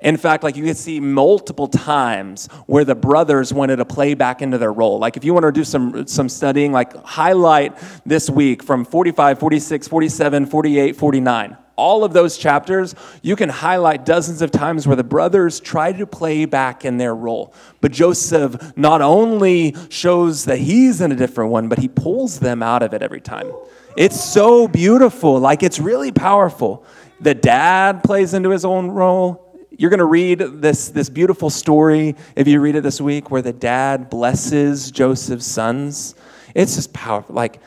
[0.00, 4.40] In fact, like you can see multiple times where the brothers wanted to play back
[4.40, 4.98] into their role.
[4.98, 9.38] Like if you want to do some, some studying, like highlight this week from 45,
[9.38, 11.56] 46, 47, 48, 49.
[11.76, 16.06] All of those chapters, you can highlight dozens of times where the brothers try to
[16.06, 17.54] play back in their role.
[17.80, 22.62] But Joseph not only shows that he's in a different one, but he pulls them
[22.62, 23.50] out of it every time.
[23.96, 25.38] It's so beautiful.
[25.38, 26.84] Like it's really powerful.
[27.20, 32.16] The dad plays into his own role you're going to read this, this beautiful story,
[32.36, 36.14] if you read it this week, where the dad blesses Joseph's sons.
[36.54, 37.34] It's just powerful.
[37.34, 37.60] Like,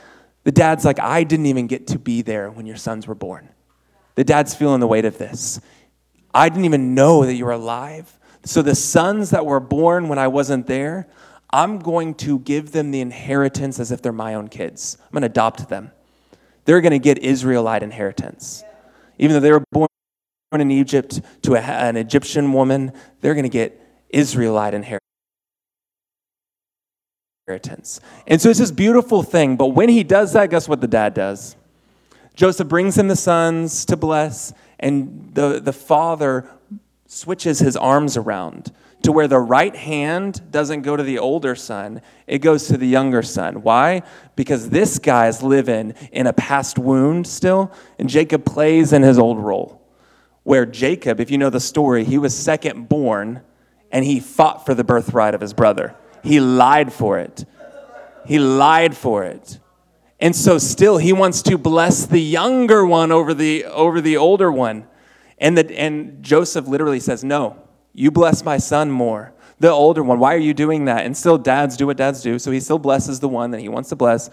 [0.44, 3.50] the dad's like, I didn't even get to be there when your sons were born.
[4.16, 5.62] The dad's feeling the weight of this.
[6.34, 8.20] I didn't even know that you were alive.
[8.44, 11.08] So, the sons that were born when I wasn't there,
[11.50, 14.98] I'm going to give them the inheritance as if they're my own kids.
[15.02, 15.92] I'm going to adopt them.
[16.66, 18.63] They're going to get Israelite inheritance.
[19.20, 19.88] Even though they were born
[20.62, 25.02] in Egypt to a, an Egyptian woman, they're going to get Israelite inheritance.
[28.28, 29.58] And so it's this beautiful thing.
[29.58, 31.56] But when he does that, guess what the dad does?
[32.36, 36.48] Joseph brings him the sons to bless, and the, the father
[37.06, 38.72] switches his arms around
[39.04, 42.88] to where the right hand doesn't go to the older son, it goes to the
[42.88, 43.62] younger son.
[43.62, 44.02] Why?
[44.36, 49.38] Because this guy's living in a past wound still, and Jacob plays in his old
[49.38, 49.83] role.
[50.43, 53.41] Where Jacob, if you know the story, he was second born
[53.91, 55.95] and he fought for the birthright of his brother.
[56.23, 57.45] He lied for it.
[58.25, 59.60] He lied for it.
[60.19, 64.51] And so still he wants to bless the younger one over the over the older
[64.51, 64.88] one.
[65.38, 67.58] And the, and Joseph literally says, "No.
[67.93, 71.06] You bless my son more." The older one, why are you doing that?
[71.06, 72.39] And still dads do what dads do.
[72.39, 74.29] So he still blesses the one that he wants to bless.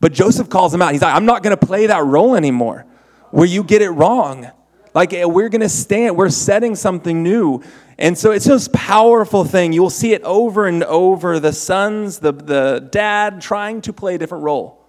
[0.00, 0.92] But Joseph calls him out.
[0.92, 2.86] He's like, "I'm not going to play that role anymore.
[3.30, 4.50] Where you get it wrong.
[4.94, 7.62] Like eh, we're going to stand, we're setting something new."
[7.98, 9.72] And so it's this powerful thing.
[9.72, 14.18] You'll see it over and over the sons, the, the dad trying to play a
[14.18, 14.84] different role.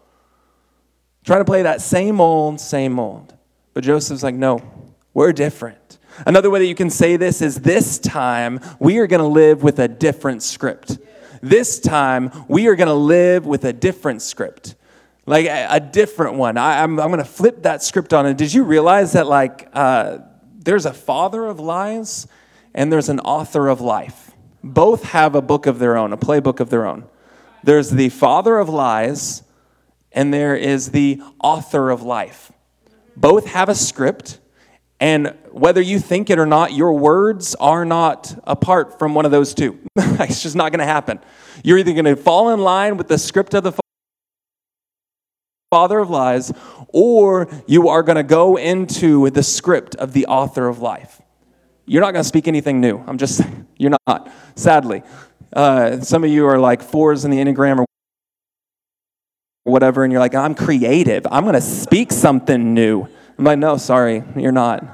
[1.24, 3.36] Trying to play that same old, same old.
[3.74, 4.62] But Joseph's like, no,
[5.14, 6.00] we're different.
[6.26, 9.64] Another way that you can say this is this time we are going to live
[9.64, 10.98] with a different script.
[11.42, 14.76] This time we are going to live with a different script.
[15.26, 16.58] Like a, a different one.
[16.58, 18.26] I, am I'm, I'm going to flip that script on.
[18.26, 20.20] And did you realize that, like, uh,
[20.58, 22.28] there's a father of lies
[22.74, 24.32] and there's an author of life?
[24.64, 27.06] Both have a book of their own, a playbook of their own.
[27.64, 29.44] There's the father of lies
[30.14, 32.52] and there is the author of life.
[33.16, 34.40] Both have a script,
[35.00, 39.32] and whether you think it or not, your words are not apart from one of
[39.32, 39.78] those two.
[39.96, 41.20] it's just not going to happen.
[41.64, 43.83] You're either going to fall in line with the script of the
[45.74, 46.54] father of lies,
[46.90, 51.20] or you are going to go into the script of the author of life.
[51.88, 53.04] You're not going to speak anything new.
[53.08, 53.42] I'm just,
[53.80, 55.02] you're not, sadly.
[55.52, 57.86] Uh, some of you are like fours in the Enneagram or
[59.64, 61.26] whatever, and you're like, I'm creative.
[61.32, 63.08] I'm going to speak something new.
[63.40, 64.86] I'm like, no, sorry, you're not.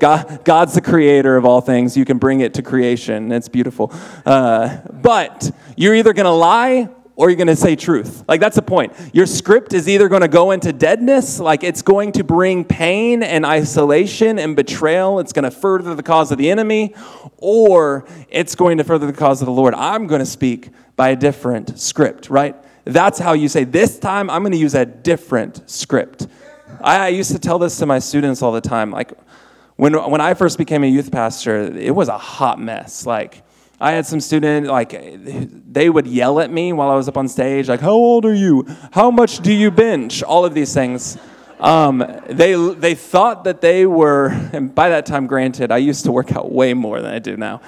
[0.00, 1.96] God, God's the creator of all things.
[1.96, 3.30] You can bring it to creation.
[3.30, 3.92] It's beautiful.
[4.26, 6.88] Uh, but you're either going to lie
[7.20, 8.24] or you're going to say truth.
[8.26, 8.94] Like, that's the point.
[9.12, 13.22] Your script is either going to go into deadness, like it's going to bring pain
[13.22, 15.20] and isolation and betrayal.
[15.20, 16.94] It's going to further the cause of the enemy,
[17.36, 19.74] or it's going to further the cause of the Lord.
[19.74, 22.56] I'm going to speak by a different script, right?
[22.84, 26.26] That's how you say, this time I'm going to use a different script.
[26.80, 28.90] I, I used to tell this to my students all the time.
[28.90, 29.12] Like,
[29.76, 33.04] when, when I first became a youth pastor, it was a hot mess.
[33.04, 33.42] Like,
[33.80, 34.90] I had some student like
[35.72, 38.34] they would yell at me while I was up on stage, like, "How old are
[38.34, 38.66] you?
[38.92, 41.16] How much do you bench?" All of these things.
[41.58, 46.12] Um, they they thought that they were, and by that time, granted, I used to
[46.12, 47.62] work out way more than I do now.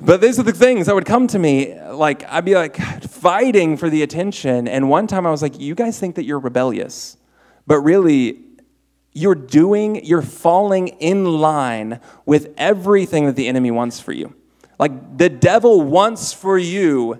[0.00, 1.74] But these are the things that would come to me.
[1.80, 5.74] Like I'd be like fighting for the attention, and one time I was like, "You
[5.74, 7.16] guys think that you're rebellious,
[7.66, 8.45] but really."
[9.16, 14.34] You're doing, you're falling in line with everything that the enemy wants for you.
[14.78, 17.18] Like the devil wants for you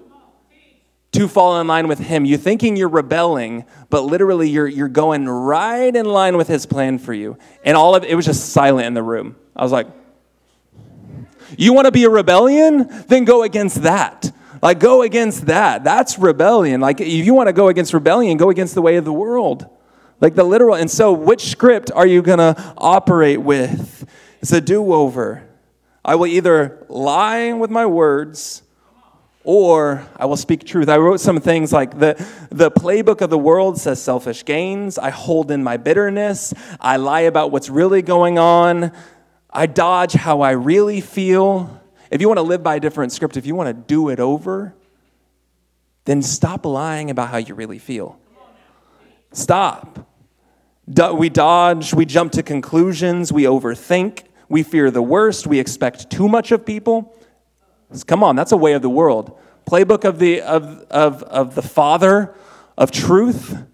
[1.13, 2.27] to fall in line with him.
[2.27, 6.99] You're thinking you're rebelling, but literally you're, you're going right in line with his plan
[6.99, 7.39] for you.
[7.65, 9.35] And all of it was just silent in the room.
[9.57, 9.87] I was like,
[11.57, 12.89] You want to be a rebellion?
[13.09, 14.31] Then go against that.
[14.63, 15.83] Like, go against that.
[15.83, 16.83] That's rebellion.
[16.83, 19.67] Like, if you want to go against rebellion, go against the way of the world.
[20.21, 20.75] Like the literal.
[20.75, 24.09] And so, which script are you going to operate with?
[24.41, 25.47] It's a do over.
[26.05, 28.63] I will either lie with my words
[29.47, 30.89] or I will speak truth.
[30.89, 32.15] I wrote some things like the,
[32.51, 34.99] the playbook of the world says selfish gains.
[34.99, 36.53] I hold in my bitterness.
[36.81, 38.93] I lie about what's really going on.
[39.49, 41.81] I dodge how I really feel.
[42.11, 44.19] If you want to live by a different script, if you want to do it
[44.19, 44.75] over,
[46.07, 48.19] then stop lying about how you really feel.
[49.33, 49.96] Stop.
[50.87, 56.29] We dodge, we jump to conclusions, we overthink, we fear the worst, we expect too
[56.29, 57.15] much of people.
[58.07, 59.39] Come on, that's a way of the world.
[59.69, 62.35] Playbook of the, of, of, of the Father
[62.79, 63.65] of truth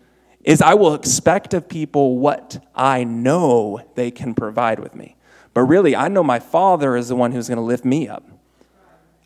[0.42, 5.16] is I will expect of people what I know they can provide with me.
[5.54, 8.26] But really, I know my Father is the one who's going to lift me up.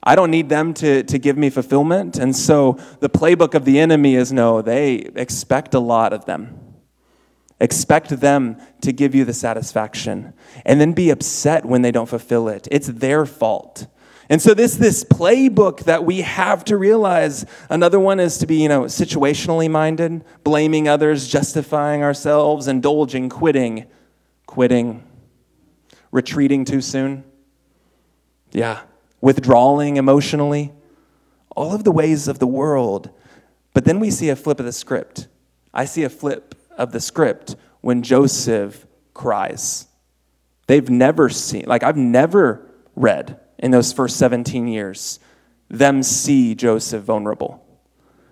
[0.02, 2.16] I don't need them to, to give me fulfillment.
[2.16, 6.65] And so the playbook of the enemy is no, they expect a lot of them.
[7.58, 12.48] Expect them to give you the satisfaction and then be upset when they don't fulfill
[12.48, 12.68] it.
[12.70, 13.86] It's their fault.
[14.28, 17.46] And so this this playbook that we have to realize.
[17.70, 23.86] Another one is to be, you know, situationally minded, blaming others, justifying ourselves, indulging, quitting,
[24.46, 25.04] quitting,
[26.10, 27.24] retreating too soon.
[28.50, 28.80] Yeah,
[29.20, 30.72] withdrawing emotionally,
[31.54, 33.10] all of the ways of the world.
[33.74, 35.28] But then we see a flip of the script.
[35.72, 39.86] I see a flip of the script when Joseph cries.
[40.66, 45.20] They've never seen, like, I've never read in those first 17 years
[45.68, 47.64] them see Joseph vulnerable.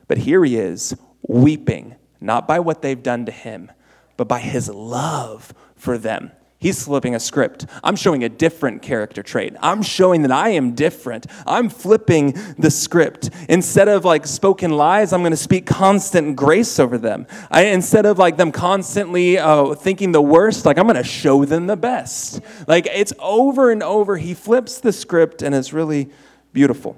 [0.07, 0.95] But here he is,
[1.27, 3.73] weeping, not by what they've done to him,
[4.17, 6.31] but by his love for them.
[6.65, 7.67] He's flipping a script.
[7.83, 9.55] I'm showing a different character trait.
[9.61, 11.27] I'm showing that I am different.
[11.47, 13.29] I'm flipping the script.
[13.51, 17.27] Instead of like spoken lies, I'm going to speak constant grace over them.
[17.51, 21.45] I, instead of like them constantly uh, thinking the worst, like I'm going to show
[21.45, 22.41] them the best.
[22.67, 24.17] Like it's over and over.
[24.17, 26.09] He flips the script and it's really
[26.55, 26.97] beautiful.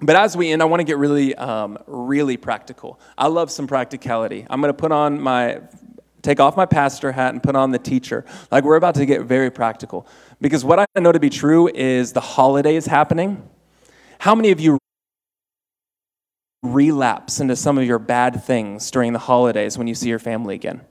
[0.00, 3.00] But as we end, I want to get really, um, really practical.
[3.18, 4.46] I love some practicality.
[4.48, 5.60] I'm going to put on my
[6.22, 8.24] take off my pastor hat and put on the teacher.
[8.50, 10.06] Like we're about to get very practical.
[10.40, 13.48] Because what I know to be true is the holiday is happening.
[14.18, 14.78] How many of you
[16.62, 20.54] relapse into some of your bad things during the holidays when you see your family
[20.54, 20.82] again?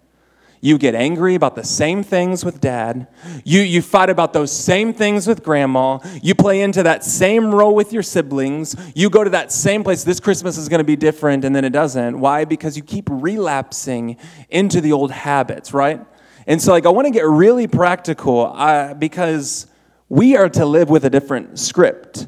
[0.62, 3.08] You get angry about the same things with dad.
[3.46, 6.00] You, you fight about those same things with grandma.
[6.22, 8.76] You play into that same role with your siblings.
[8.94, 10.04] You go to that same place.
[10.04, 12.20] This Christmas is going to be different, and then it doesn't.
[12.20, 12.44] Why?
[12.44, 14.18] Because you keep relapsing
[14.50, 16.06] into the old habits, right?
[16.46, 19.68] And so, like, I want to get really practical uh, because
[20.10, 22.28] we are to live with a different script.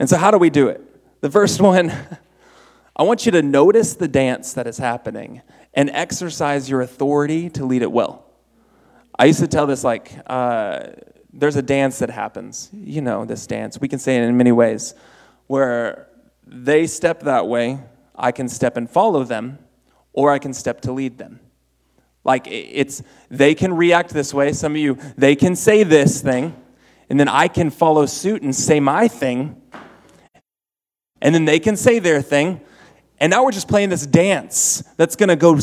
[0.00, 0.82] And so, how do we do it?
[1.20, 1.92] The first one,
[2.96, 5.42] I want you to notice the dance that is happening
[5.78, 8.26] and exercise your authority to lead it well.
[9.16, 10.88] I used to tell this like, uh,
[11.32, 12.68] there's a dance that happens.
[12.72, 13.80] You know, this dance.
[13.80, 14.96] We can say it in many ways
[15.46, 16.08] where
[16.44, 17.78] they step that way,
[18.16, 19.60] I can step and follow them,
[20.12, 21.38] or I can step to lead them.
[22.24, 23.00] Like it's,
[23.30, 24.52] they can react this way.
[24.54, 26.56] Some of you, they can say this thing,
[27.08, 29.62] and then I can follow suit and say my thing,
[31.22, 32.62] and then they can say their thing,
[33.20, 35.58] and now we're just playing this dance that's going to go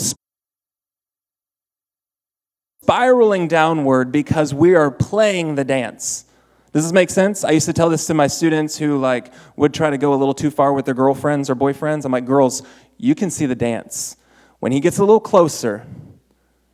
[2.81, 6.25] spiraling downward because we are playing the dance.
[6.71, 7.43] Does this make sense?
[7.43, 10.17] I used to tell this to my students who like would try to go a
[10.17, 12.05] little too far with their girlfriends or boyfriends.
[12.05, 12.63] I'm like, "Girls,
[12.97, 14.17] you can see the dance.
[14.59, 15.87] When he gets a little closer,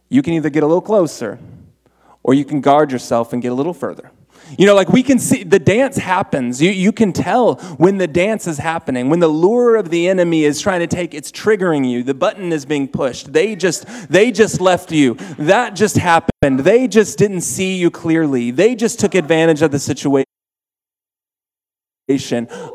[0.10, 1.38] you can either get a little closer
[2.24, 4.12] or you can guard yourself and get a little further."
[4.58, 6.62] You know, like we can see the dance happens.
[6.62, 10.44] You, you can tell when the dance is happening, when the lure of the enemy
[10.44, 12.04] is trying to take, it's triggering you.
[12.04, 13.32] The button is being pushed.
[13.34, 15.16] They just, they just left you.
[15.38, 16.62] That just happened.
[16.62, 18.52] They just didn't see you clearly.
[18.52, 20.26] They just took advantage of the situation.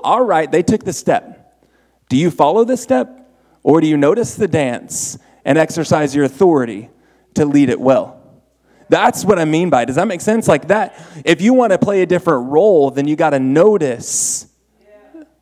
[0.03, 1.63] All right, they took the step.
[2.09, 3.29] Do you follow the step?
[3.63, 6.89] Or do you notice the dance and exercise your authority
[7.35, 8.26] to lead it well?
[8.89, 9.87] That's what I mean by it.
[9.87, 10.47] Does that make sense?
[10.47, 14.47] Like that, if you want to play a different role, then you got to notice.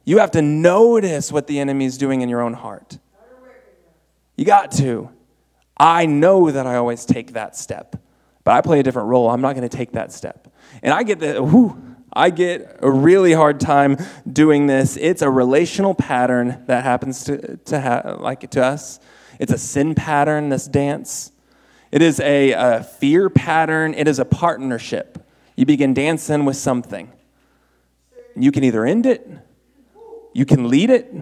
[0.04, 2.98] You have to notice what the enemy is doing in your own heart.
[4.36, 5.10] You got to.
[5.76, 7.96] I know that I always take that step,
[8.44, 9.28] but I play a different role.
[9.28, 10.52] I'm not going to take that step.
[10.82, 13.96] And I get the, whew, I get a really hard time
[14.30, 14.96] doing this.
[14.96, 19.00] It's a relational pattern that happens to, to ha- like to us.
[19.40, 21.32] It's a sin pattern, this dance.
[21.94, 25.24] It is a, a fear pattern, it is a partnership.
[25.54, 27.12] You begin dancing with something.
[28.34, 29.30] You can either end it,
[30.32, 31.14] you can lead it.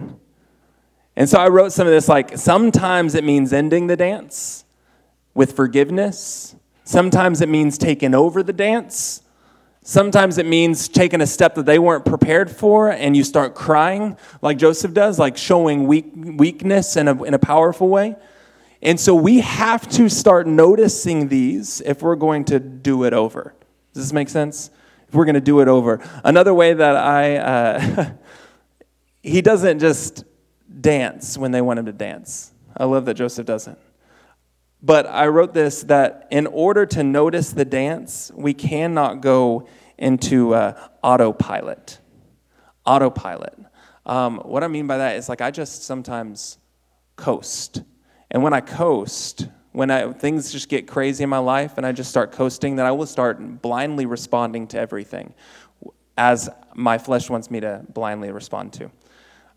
[1.15, 4.65] And so I wrote some of this like sometimes it means ending the dance
[5.35, 6.55] with forgiveness.
[6.83, 9.21] Sometimes it means taking over the dance.
[9.83, 14.17] Sometimes it means taking a step that they weren't prepared for and you start crying
[14.41, 18.15] like Joseph does, like showing weak, weakness in a, in a powerful way.
[18.83, 23.55] And so we have to start noticing these if we're going to do it over.
[23.93, 24.69] Does this make sense?
[25.07, 26.05] If we're going to do it over.
[26.25, 28.09] Another way that I, uh,
[29.23, 30.25] he doesn't just
[30.81, 32.51] dance when they want him to dance.
[32.75, 33.79] I love that Joseph doesn't.
[34.81, 40.55] But I wrote this that in order to notice the dance, we cannot go into
[40.55, 41.99] uh, autopilot.
[42.85, 43.57] Autopilot.
[44.05, 46.57] Um, what I mean by that is like I just sometimes
[47.15, 47.83] coast
[48.33, 51.91] and when I coast, when I, things just get crazy in my life and I
[51.91, 55.33] just start coasting, then I will start blindly responding to everything
[56.17, 58.91] as my flesh wants me to blindly respond to.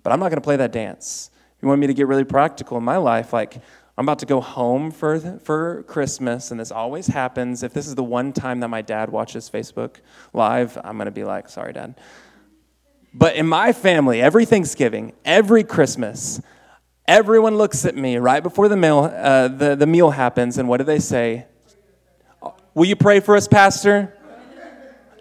[0.03, 1.31] But I'm not going to play that dance.
[1.57, 3.57] If you want me to get really practical in my life, like
[3.99, 7.63] I'm about to go home for, for Christmas, and this always happens.
[7.63, 9.97] If this is the one time that my dad watches Facebook
[10.35, 11.99] Live, I'm going to be like, sorry, Dad.
[13.15, 16.43] But in my family, every Thanksgiving, every Christmas,
[17.09, 20.79] Everyone looks at me right before the meal, uh, the, the meal happens, and what
[20.79, 21.47] do they say?
[22.75, 24.13] Will you pray for us, Pastor?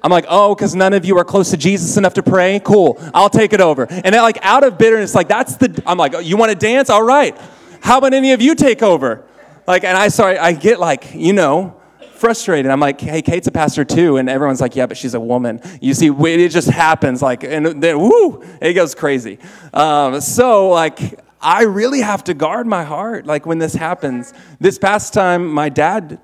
[0.02, 2.60] I'm like, oh, because none of you are close to Jesus enough to pray?
[2.64, 3.88] Cool, I'll take it over.
[3.90, 6.58] And then, like, out of bitterness, like, that's the, I'm like, oh, you want to
[6.58, 6.90] dance?
[6.90, 7.38] All right.
[7.82, 9.24] How about any of you take over?
[9.68, 11.80] Like, and I sorry, I get like, you know,
[12.16, 12.72] frustrated.
[12.72, 14.18] I'm like, hey, Kate's a pastor too.
[14.18, 15.62] And everyone's like, yeah, but she's a woman.
[15.82, 17.22] You see, it just happens.
[17.22, 19.40] Like, and then, woo, it goes crazy.
[19.74, 23.26] Um, so, like, I really have to guard my heart.
[23.26, 26.20] Like, when this happens, this past time, my dad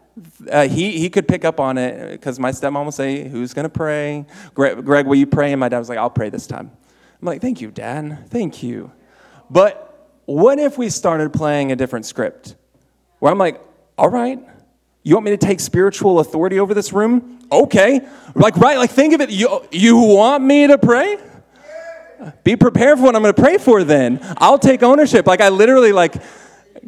[0.49, 3.63] uh, he, he could pick up on it because my stepmom will say, Who's going
[3.63, 4.25] to pray?
[4.53, 5.51] Greg, Greg, will you pray?
[5.53, 6.71] And my dad was like, I'll pray this time.
[7.21, 8.29] I'm like, Thank you, Dad.
[8.29, 8.91] Thank you.
[9.49, 9.87] But
[10.25, 12.55] what if we started playing a different script
[13.19, 13.61] where I'm like,
[13.97, 14.39] All right,
[15.03, 17.39] you want me to take spiritual authority over this room?
[17.51, 18.01] Okay.
[18.35, 19.29] Like, right, like think of it.
[19.29, 21.17] You, you want me to pray?
[22.43, 24.19] Be prepared for what I'm going to pray for then.
[24.37, 25.25] I'll take ownership.
[25.25, 26.15] Like, I literally, like,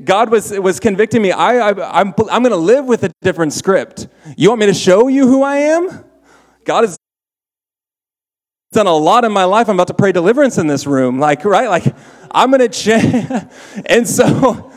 [0.04, 1.32] God was, was convicting me.
[1.32, 4.08] I, I, I'm, I'm going to live with a different script.
[4.38, 6.04] You want me to show you who I am?
[6.66, 6.98] God has
[8.72, 9.70] done a lot in my life.
[9.70, 11.20] I'm about to pray deliverance in this room.
[11.20, 11.70] Like, right?
[11.70, 11.96] Like,
[12.32, 13.28] I'm going to change.
[13.86, 14.72] and so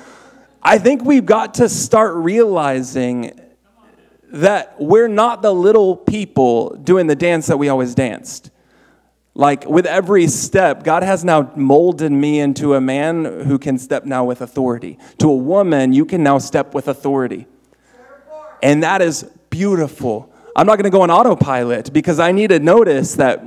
[0.62, 3.40] I think we've got to start realizing
[4.32, 8.50] that we're not the little people doing the dance that we always danced.
[9.36, 14.06] Like with every step, God has now molded me into a man who can step
[14.06, 14.98] now with authority.
[15.18, 17.46] To a woman, you can now step with authority.
[18.62, 20.32] And that is beautiful.
[20.56, 23.44] I'm not going to go on autopilot because I need to notice that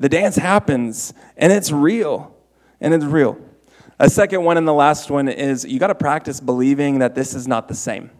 [0.00, 2.36] the dance happens and it's real.
[2.80, 3.38] And it's real.
[4.00, 7.34] A second one and the last one is you got to practice believing that this
[7.34, 8.10] is not the same.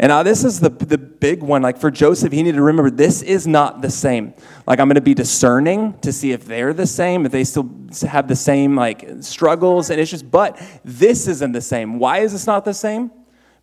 [0.00, 1.60] And now this is the, the big one.
[1.60, 4.32] Like for Joseph, he needed to remember this is not the same.
[4.66, 7.68] Like I'm going to be discerning to see if they're the same, if they still
[8.08, 10.22] have the same like struggles and issues.
[10.22, 11.98] But this isn't the same.
[11.98, 13.10] Why is this not the same?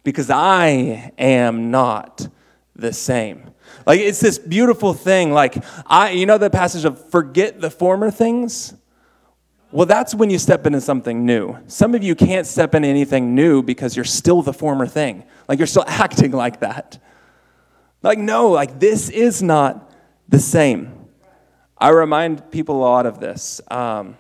[0.04, 2.28] Because I am not
[2.76, 3.50] the same.
[3.88, 5.34] Like it's this beautiful thing.
[5.34, 8.76] Like I, you know, the passage of forget the former things.
[9.70, 11.58] Well, that's when you step into something new.
[11.68, 15.26] Some of you can't step into anything new because you're still the former thing.
[15.50, 17.00] Like you're still acting like that.
[18.02, 19.92] Like, no, like this is not
[20.30, 20.94] the same.
[21.78, 24.18] I remind people a lot of this, um,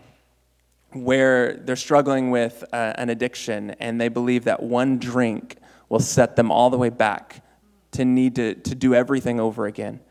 [0.91, 5.57] where they're struggling with uh, an addiction and they believe that one drink
[5.89, 7.43] will set them all the way back
[7.91, 10.01] to need to, to do everything over again.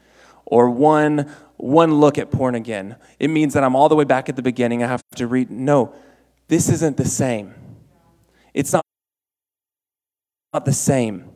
[0.46, 2.96] Or one one look at porn again.
[3.18, 4.82] It means that I'm all the way back at the beginning.
[4.82, 5.50] I have to read.
[5.50, 5.94] No,
[6.48, 7.54] this isn't the same.
[8.54, 8.84] It's not,
[10.52, 11.30] not the same.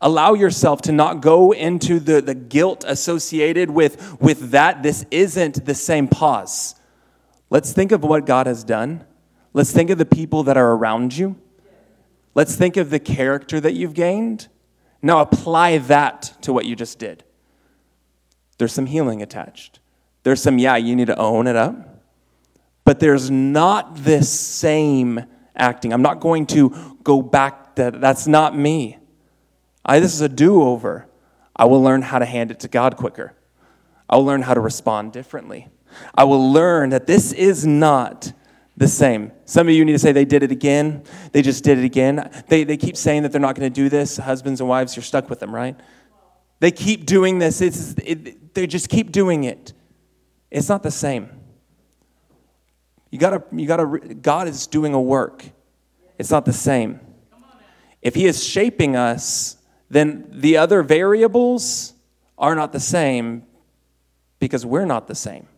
[0.00, 4.82] Allow yourself to not go into the, the guilt associated with, with that.
[4.82, 6.08] This isn't the same.
[6.08, 6.74] Pause.
[7.48, 9.04] Let's think of what God has done.
[9.54, 11.36] Let's think of the people that are around you.
[12.34, 14.48] Let's think of the character that you've gained.
[15.00, 17.24] Now apply that to what you just did.
[18.58, 19.80] There's some healing attached.
[20.22, 22.02] There's some, yeah, you need to own it up.
[22.84, 25.92] But there's not this same acting.
[25.92, 28.98] I'm not going to go back to that's not me.
[29.84, 31.06] I, this is a do over.
[31.54, 33.34] I will learn how to hand it to God quicker.
[34.08, 35.68] I'll learn how to respond differently.
[36.14, 38.32] I will learn that this is not
[38.76, 39.32] the same.
[39.46, 41.02] Some of you need to say they did it again.
[41.32, 42.30] They just did it again.
[42.48, 44.18] They, they keep saying that they're not going to do this.
[44.18, 45.76] Husbands and wives, you're stuck with them, right?
[46.60, 47.60] They keep doing this.
[47.60, 49.72] It's, it, they just keep doing it.
[50.50, 51.28] It's not the same.
[53.10, 55.44] You gotta, you gotta, God is doing a work.
[56.18, 57.00] It's not the same.
[58.02, 59.56] If He is shaping us,
[59.88, 61.94] then the other variables
[62.38, 63.44] are not the same
[64.38, 65.48] because we're not the same.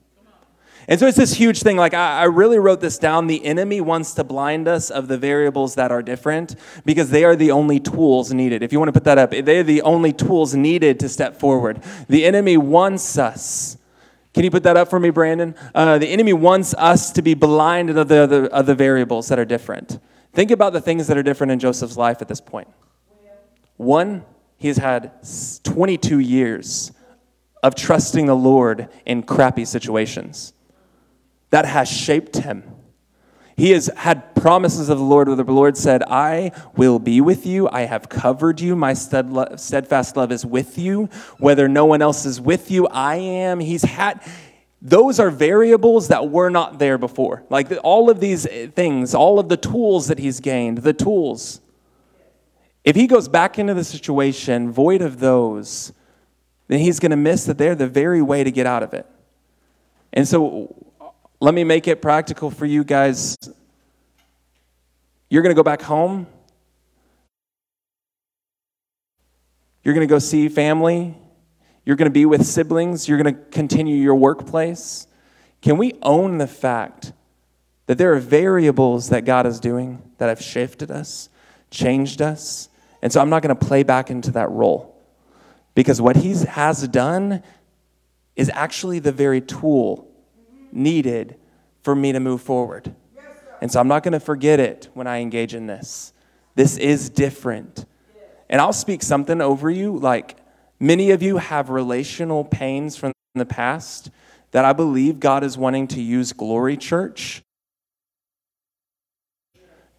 [0.89, 1.77] And so it's this huge thing.
[1.77, 3.27] Like, I, I, really wrote this down.
[3.27, 7.37] The enemy wants to blind us of the variables that are different because they are
[7.37, 8.63] the only tools needed.
[8.63, 11.39] If you want to put that up, they are the only tools needed to step
[11.39, 11.83] forward.
[12.09, 13.77] The enemy wants us.
[14.33, 15.55] Can you put that up for me, Brandon?
[15.75, 19.29] Uh, the enemy wants us to be blinded of the, of, the, of the variables
[19.29, 20.01] that are different.
[20.33, 22.69] Think about the things that are different in Joseph's life at this point.
[23.77, 24.25] One,
[24.57, 25.13] he's had
[25.65, 26.93] 22 years
[27.63, 30.55] of trusting the Lord in crappy situations
[31.51, 32.63] that has shaped him.
[33.59, 37.45] He has had promises of the Lord where the Lord said, I will be with
[37.45, 37.69] you.
[37.69, 38.77] I have covered you.
[38.77, 41.09] My steadfast love is with you.
[41.39, 43.59] Whether no one else is with you, I am.
[43.59, 44.23] He's had,
[44.81, 47.43] those are variables that were not there before.
[47.51, 51.61] Like all of these eh, things, all of the tools that he's gained, the tools.
[52.85, 55.93] If he goes back into the situation void of those,
[56.69, 59.07] then he's going to miss that they're the very way to get out of it.
[60.13, 60.88] And so
[61.41, 63.37] let me make it practical for you guys.
[65.31, 66.27] You're going to go back home.
[69.85, 71.17] You're going to go see family.
[71.85, 73.09] You're going to be with siblings.
[73.09, 75.07] You're going to continue your workplace.
[75.63, 77.13] Can we own the fact
[77.87, 81.29] that there are variables that God is doing that have shifted us,
[81.71, 82.69] changed us?
[83.01, 84.97] And so I'm not going to play back into that role
[85.75, 87.45] because what He has done
[88.35, 90.08] is actually the very tool
[90.73, 91.37] needed
[91.83, 92.95] for me to move forward.
[93.61, 96.13] And so I'm not going to forget it when I engage in this.
[96.55, 97.87] This is different.
[98.49, 100.37] And I'll speak something over you like,
[100.81, 104.11] Many of you have relational pains from the past
[104.53, 107.43] that I believe God is wanting to use Glory Church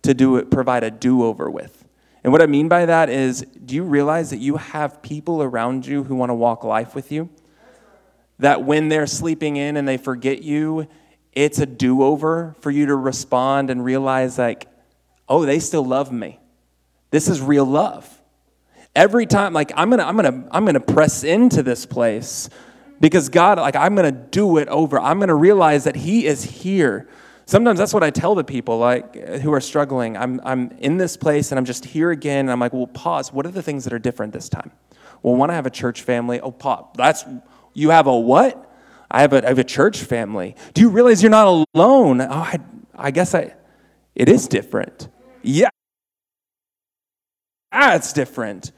[0.01, 1.85] to do it, provide a do over with.
[2.23, 5.85] And what I mean by that is, do you realize that you have people around
[5.85, 7.29] you who want to walk life with you?
[8.39, 10.87] That when they're sleeping in and they forget you,
[11.33, 14.67] it's a do over for you to respond and realize, like,
[15.27, 16.39] oh, they still love me.
[17.11, 18.15] This is real love.
[18.95, 22.49] Every time like i'm gonna i'm gonna i'm gonna press into this place
[22.99, 24.99] because god like i'm gonna do it over.
[24.99, 27.07] I'm gonna realize that he is here.
[27.45, 30.17] Sometimes that's what i tell the people like who are struggling.
[30.17, 33.31] I'm i'm in this place and i'm just here again and i'm like well pause.
[33.31, 34.71] What are the things that are different this time?
[35.21, 37.25] Well one i have a church family oh pop that's
[37.79, 38.65] you have a what
[39.11, 42.27] I have a, I have a church family do you realize you're not alone oh
[42.29, 42.59] i,
[42.95, 43.53] I guess i
[44.15, 45.09] it is different
[45.41, 45.69] yeah
[47.71, 48.71] ah, it's different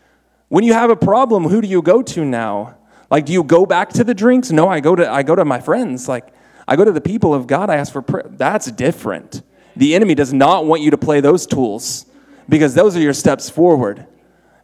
[0.52, 2.76] when you have a problem, who do you go to now?
[3.10, 4.52] Like, do you go back to the drinks?
[4.52, 6.10] No, I go to I go to my friends.
[6.10, 6.28] Like,
[6.68, 7.70] I go to the people of God.
[7.70, 8.26] I ask for prayer.
[8.28, 9.43] That's different.
[9.78, 12.06] The enemy does not want you to play those tools
[12.49, 14.08] because those are your steps forward.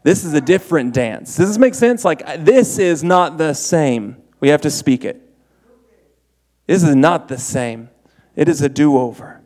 [0.03, 1.37] This is a different dance.
[1.37, 2.03] Does this make sense?
[2.03, 4.17] Like, this is not the same.
[4.39, 5.21] We have to speak it.
[6.67, 7.89] This is not the same.
[8.35, 9.41] It is a do over.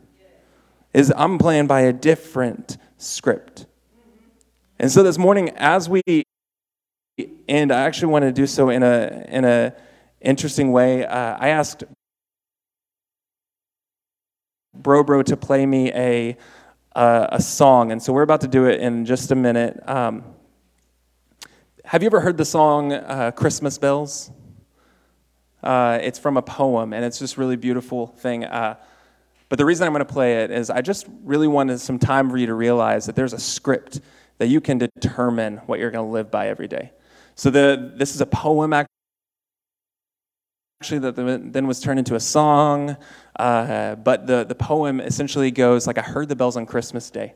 [0.93, 3.65] Is I'm playing by a different script.
[4.79, 6.01] And so this morning, as we
[7.47, 9.73] and I actually want to do so in a in a
[10.21, 11.05] interesting way.
[11.05, 11.83] Uh, I asked
[14.73, 16.37] Bro Bro to play me a
[16.95, 19.81] a song, and so we're about to do it in just a minute.
[19.87, 20.23] Um,
[21.85, 24.31] have you ever heard the song uh, "Christmas Bells"?
[25.64, 28.45] Uh, it's from a poem, and it's just really beautiful thing.
[28.45, 28.76] Uh,
[29.49, 32.30] but the reason I'm going to play it is I just really wanted some time
[32.30, 34.01] for you to realize that there's a script
[34.38, 36.91] that you can determine what you're going to live by every day.
[37.36, 38.88] So the, this is a poem actually
[40.99, 42.97] that then was turned into a song.
[43.38, 47.34] Uh, but the, the poem essentially goes like, I heard the bells on Christmas Day.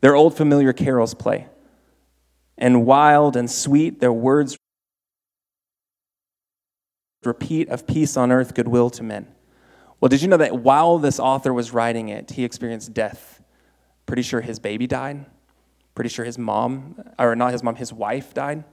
[0.00, 1.46] Their old familiar carols play.
[2.58, 4.56] And wild and sweet, their words
[7.24, 9.26] repeat of peace on earth, goodwill to men.
[10.00, 13.40] Well, did you know that while this author was writing it, he experienced death?
[14.06, 15.26] Pretty sure his baby died.
[15.94, 18.64] Pretty sure his mom, or not his mom, his wife died,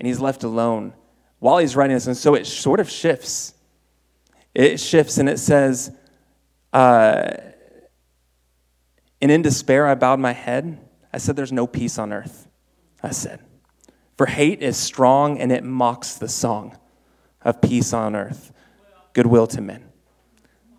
[0.00, 0.94] and he's left alone
[1.40, 2.06] while he's writing this.
[2.06, 3.54] And so it sort of shifts.
[4.54, 5.90] It shifts and it says,
[6.72, 7.32] uh,
[9.20, 10.78] and in despair I bowed my head.
[11.12, 12.48] I said, There's no peace on earth.
[13.02, 13.40] I said,
[14.16, 16.76] For hate is strong and it mocks the song
[17.44, 18.52] of peace on earth,
[19.12, 19.84] goodwill to men.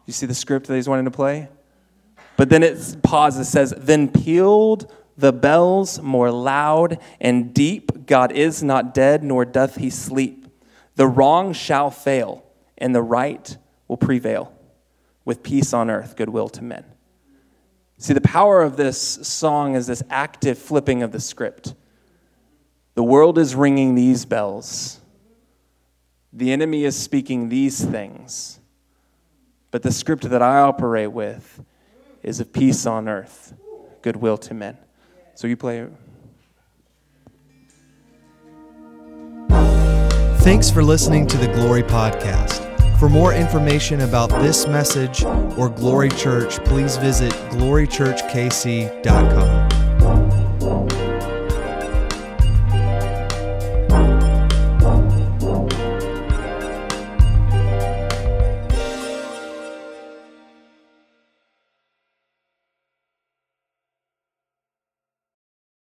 [0.06, 1.50] You see the script that he's wanting to play?
[2.36, 8.06] But then it pauses, says, Then pealed the bells more loud and deep.
[8.06, 10.48] God is not dead, nor doth he sleep.
[10.96, 12.44] The wrong shall fail,
[12.78, 13.58] and the right
[13.88, 14.54] will prevail,
[15.26, 16.86] with peace on earth, goodwill to men.
[17.98, 21.74] See, the power of this song is this active flipping of the script.
[22.96, 25.00] The world is ringing these bells,
[26.34, 28.60] the enemy is speaking these things.
[29.72, 31.64] But the script that I operate with
[32.22, 33.54] is of peace on earth,
[34.02, 34.78] goodwill to men.
[35.36, 35.88] So you play.
[40.42, 42.60] Thanks for listening to the Glory Podcast.
[43.00, 45.24] For more information about this message
[45.58, 49.73] or Glory Church, please visit glorychurchkc.com.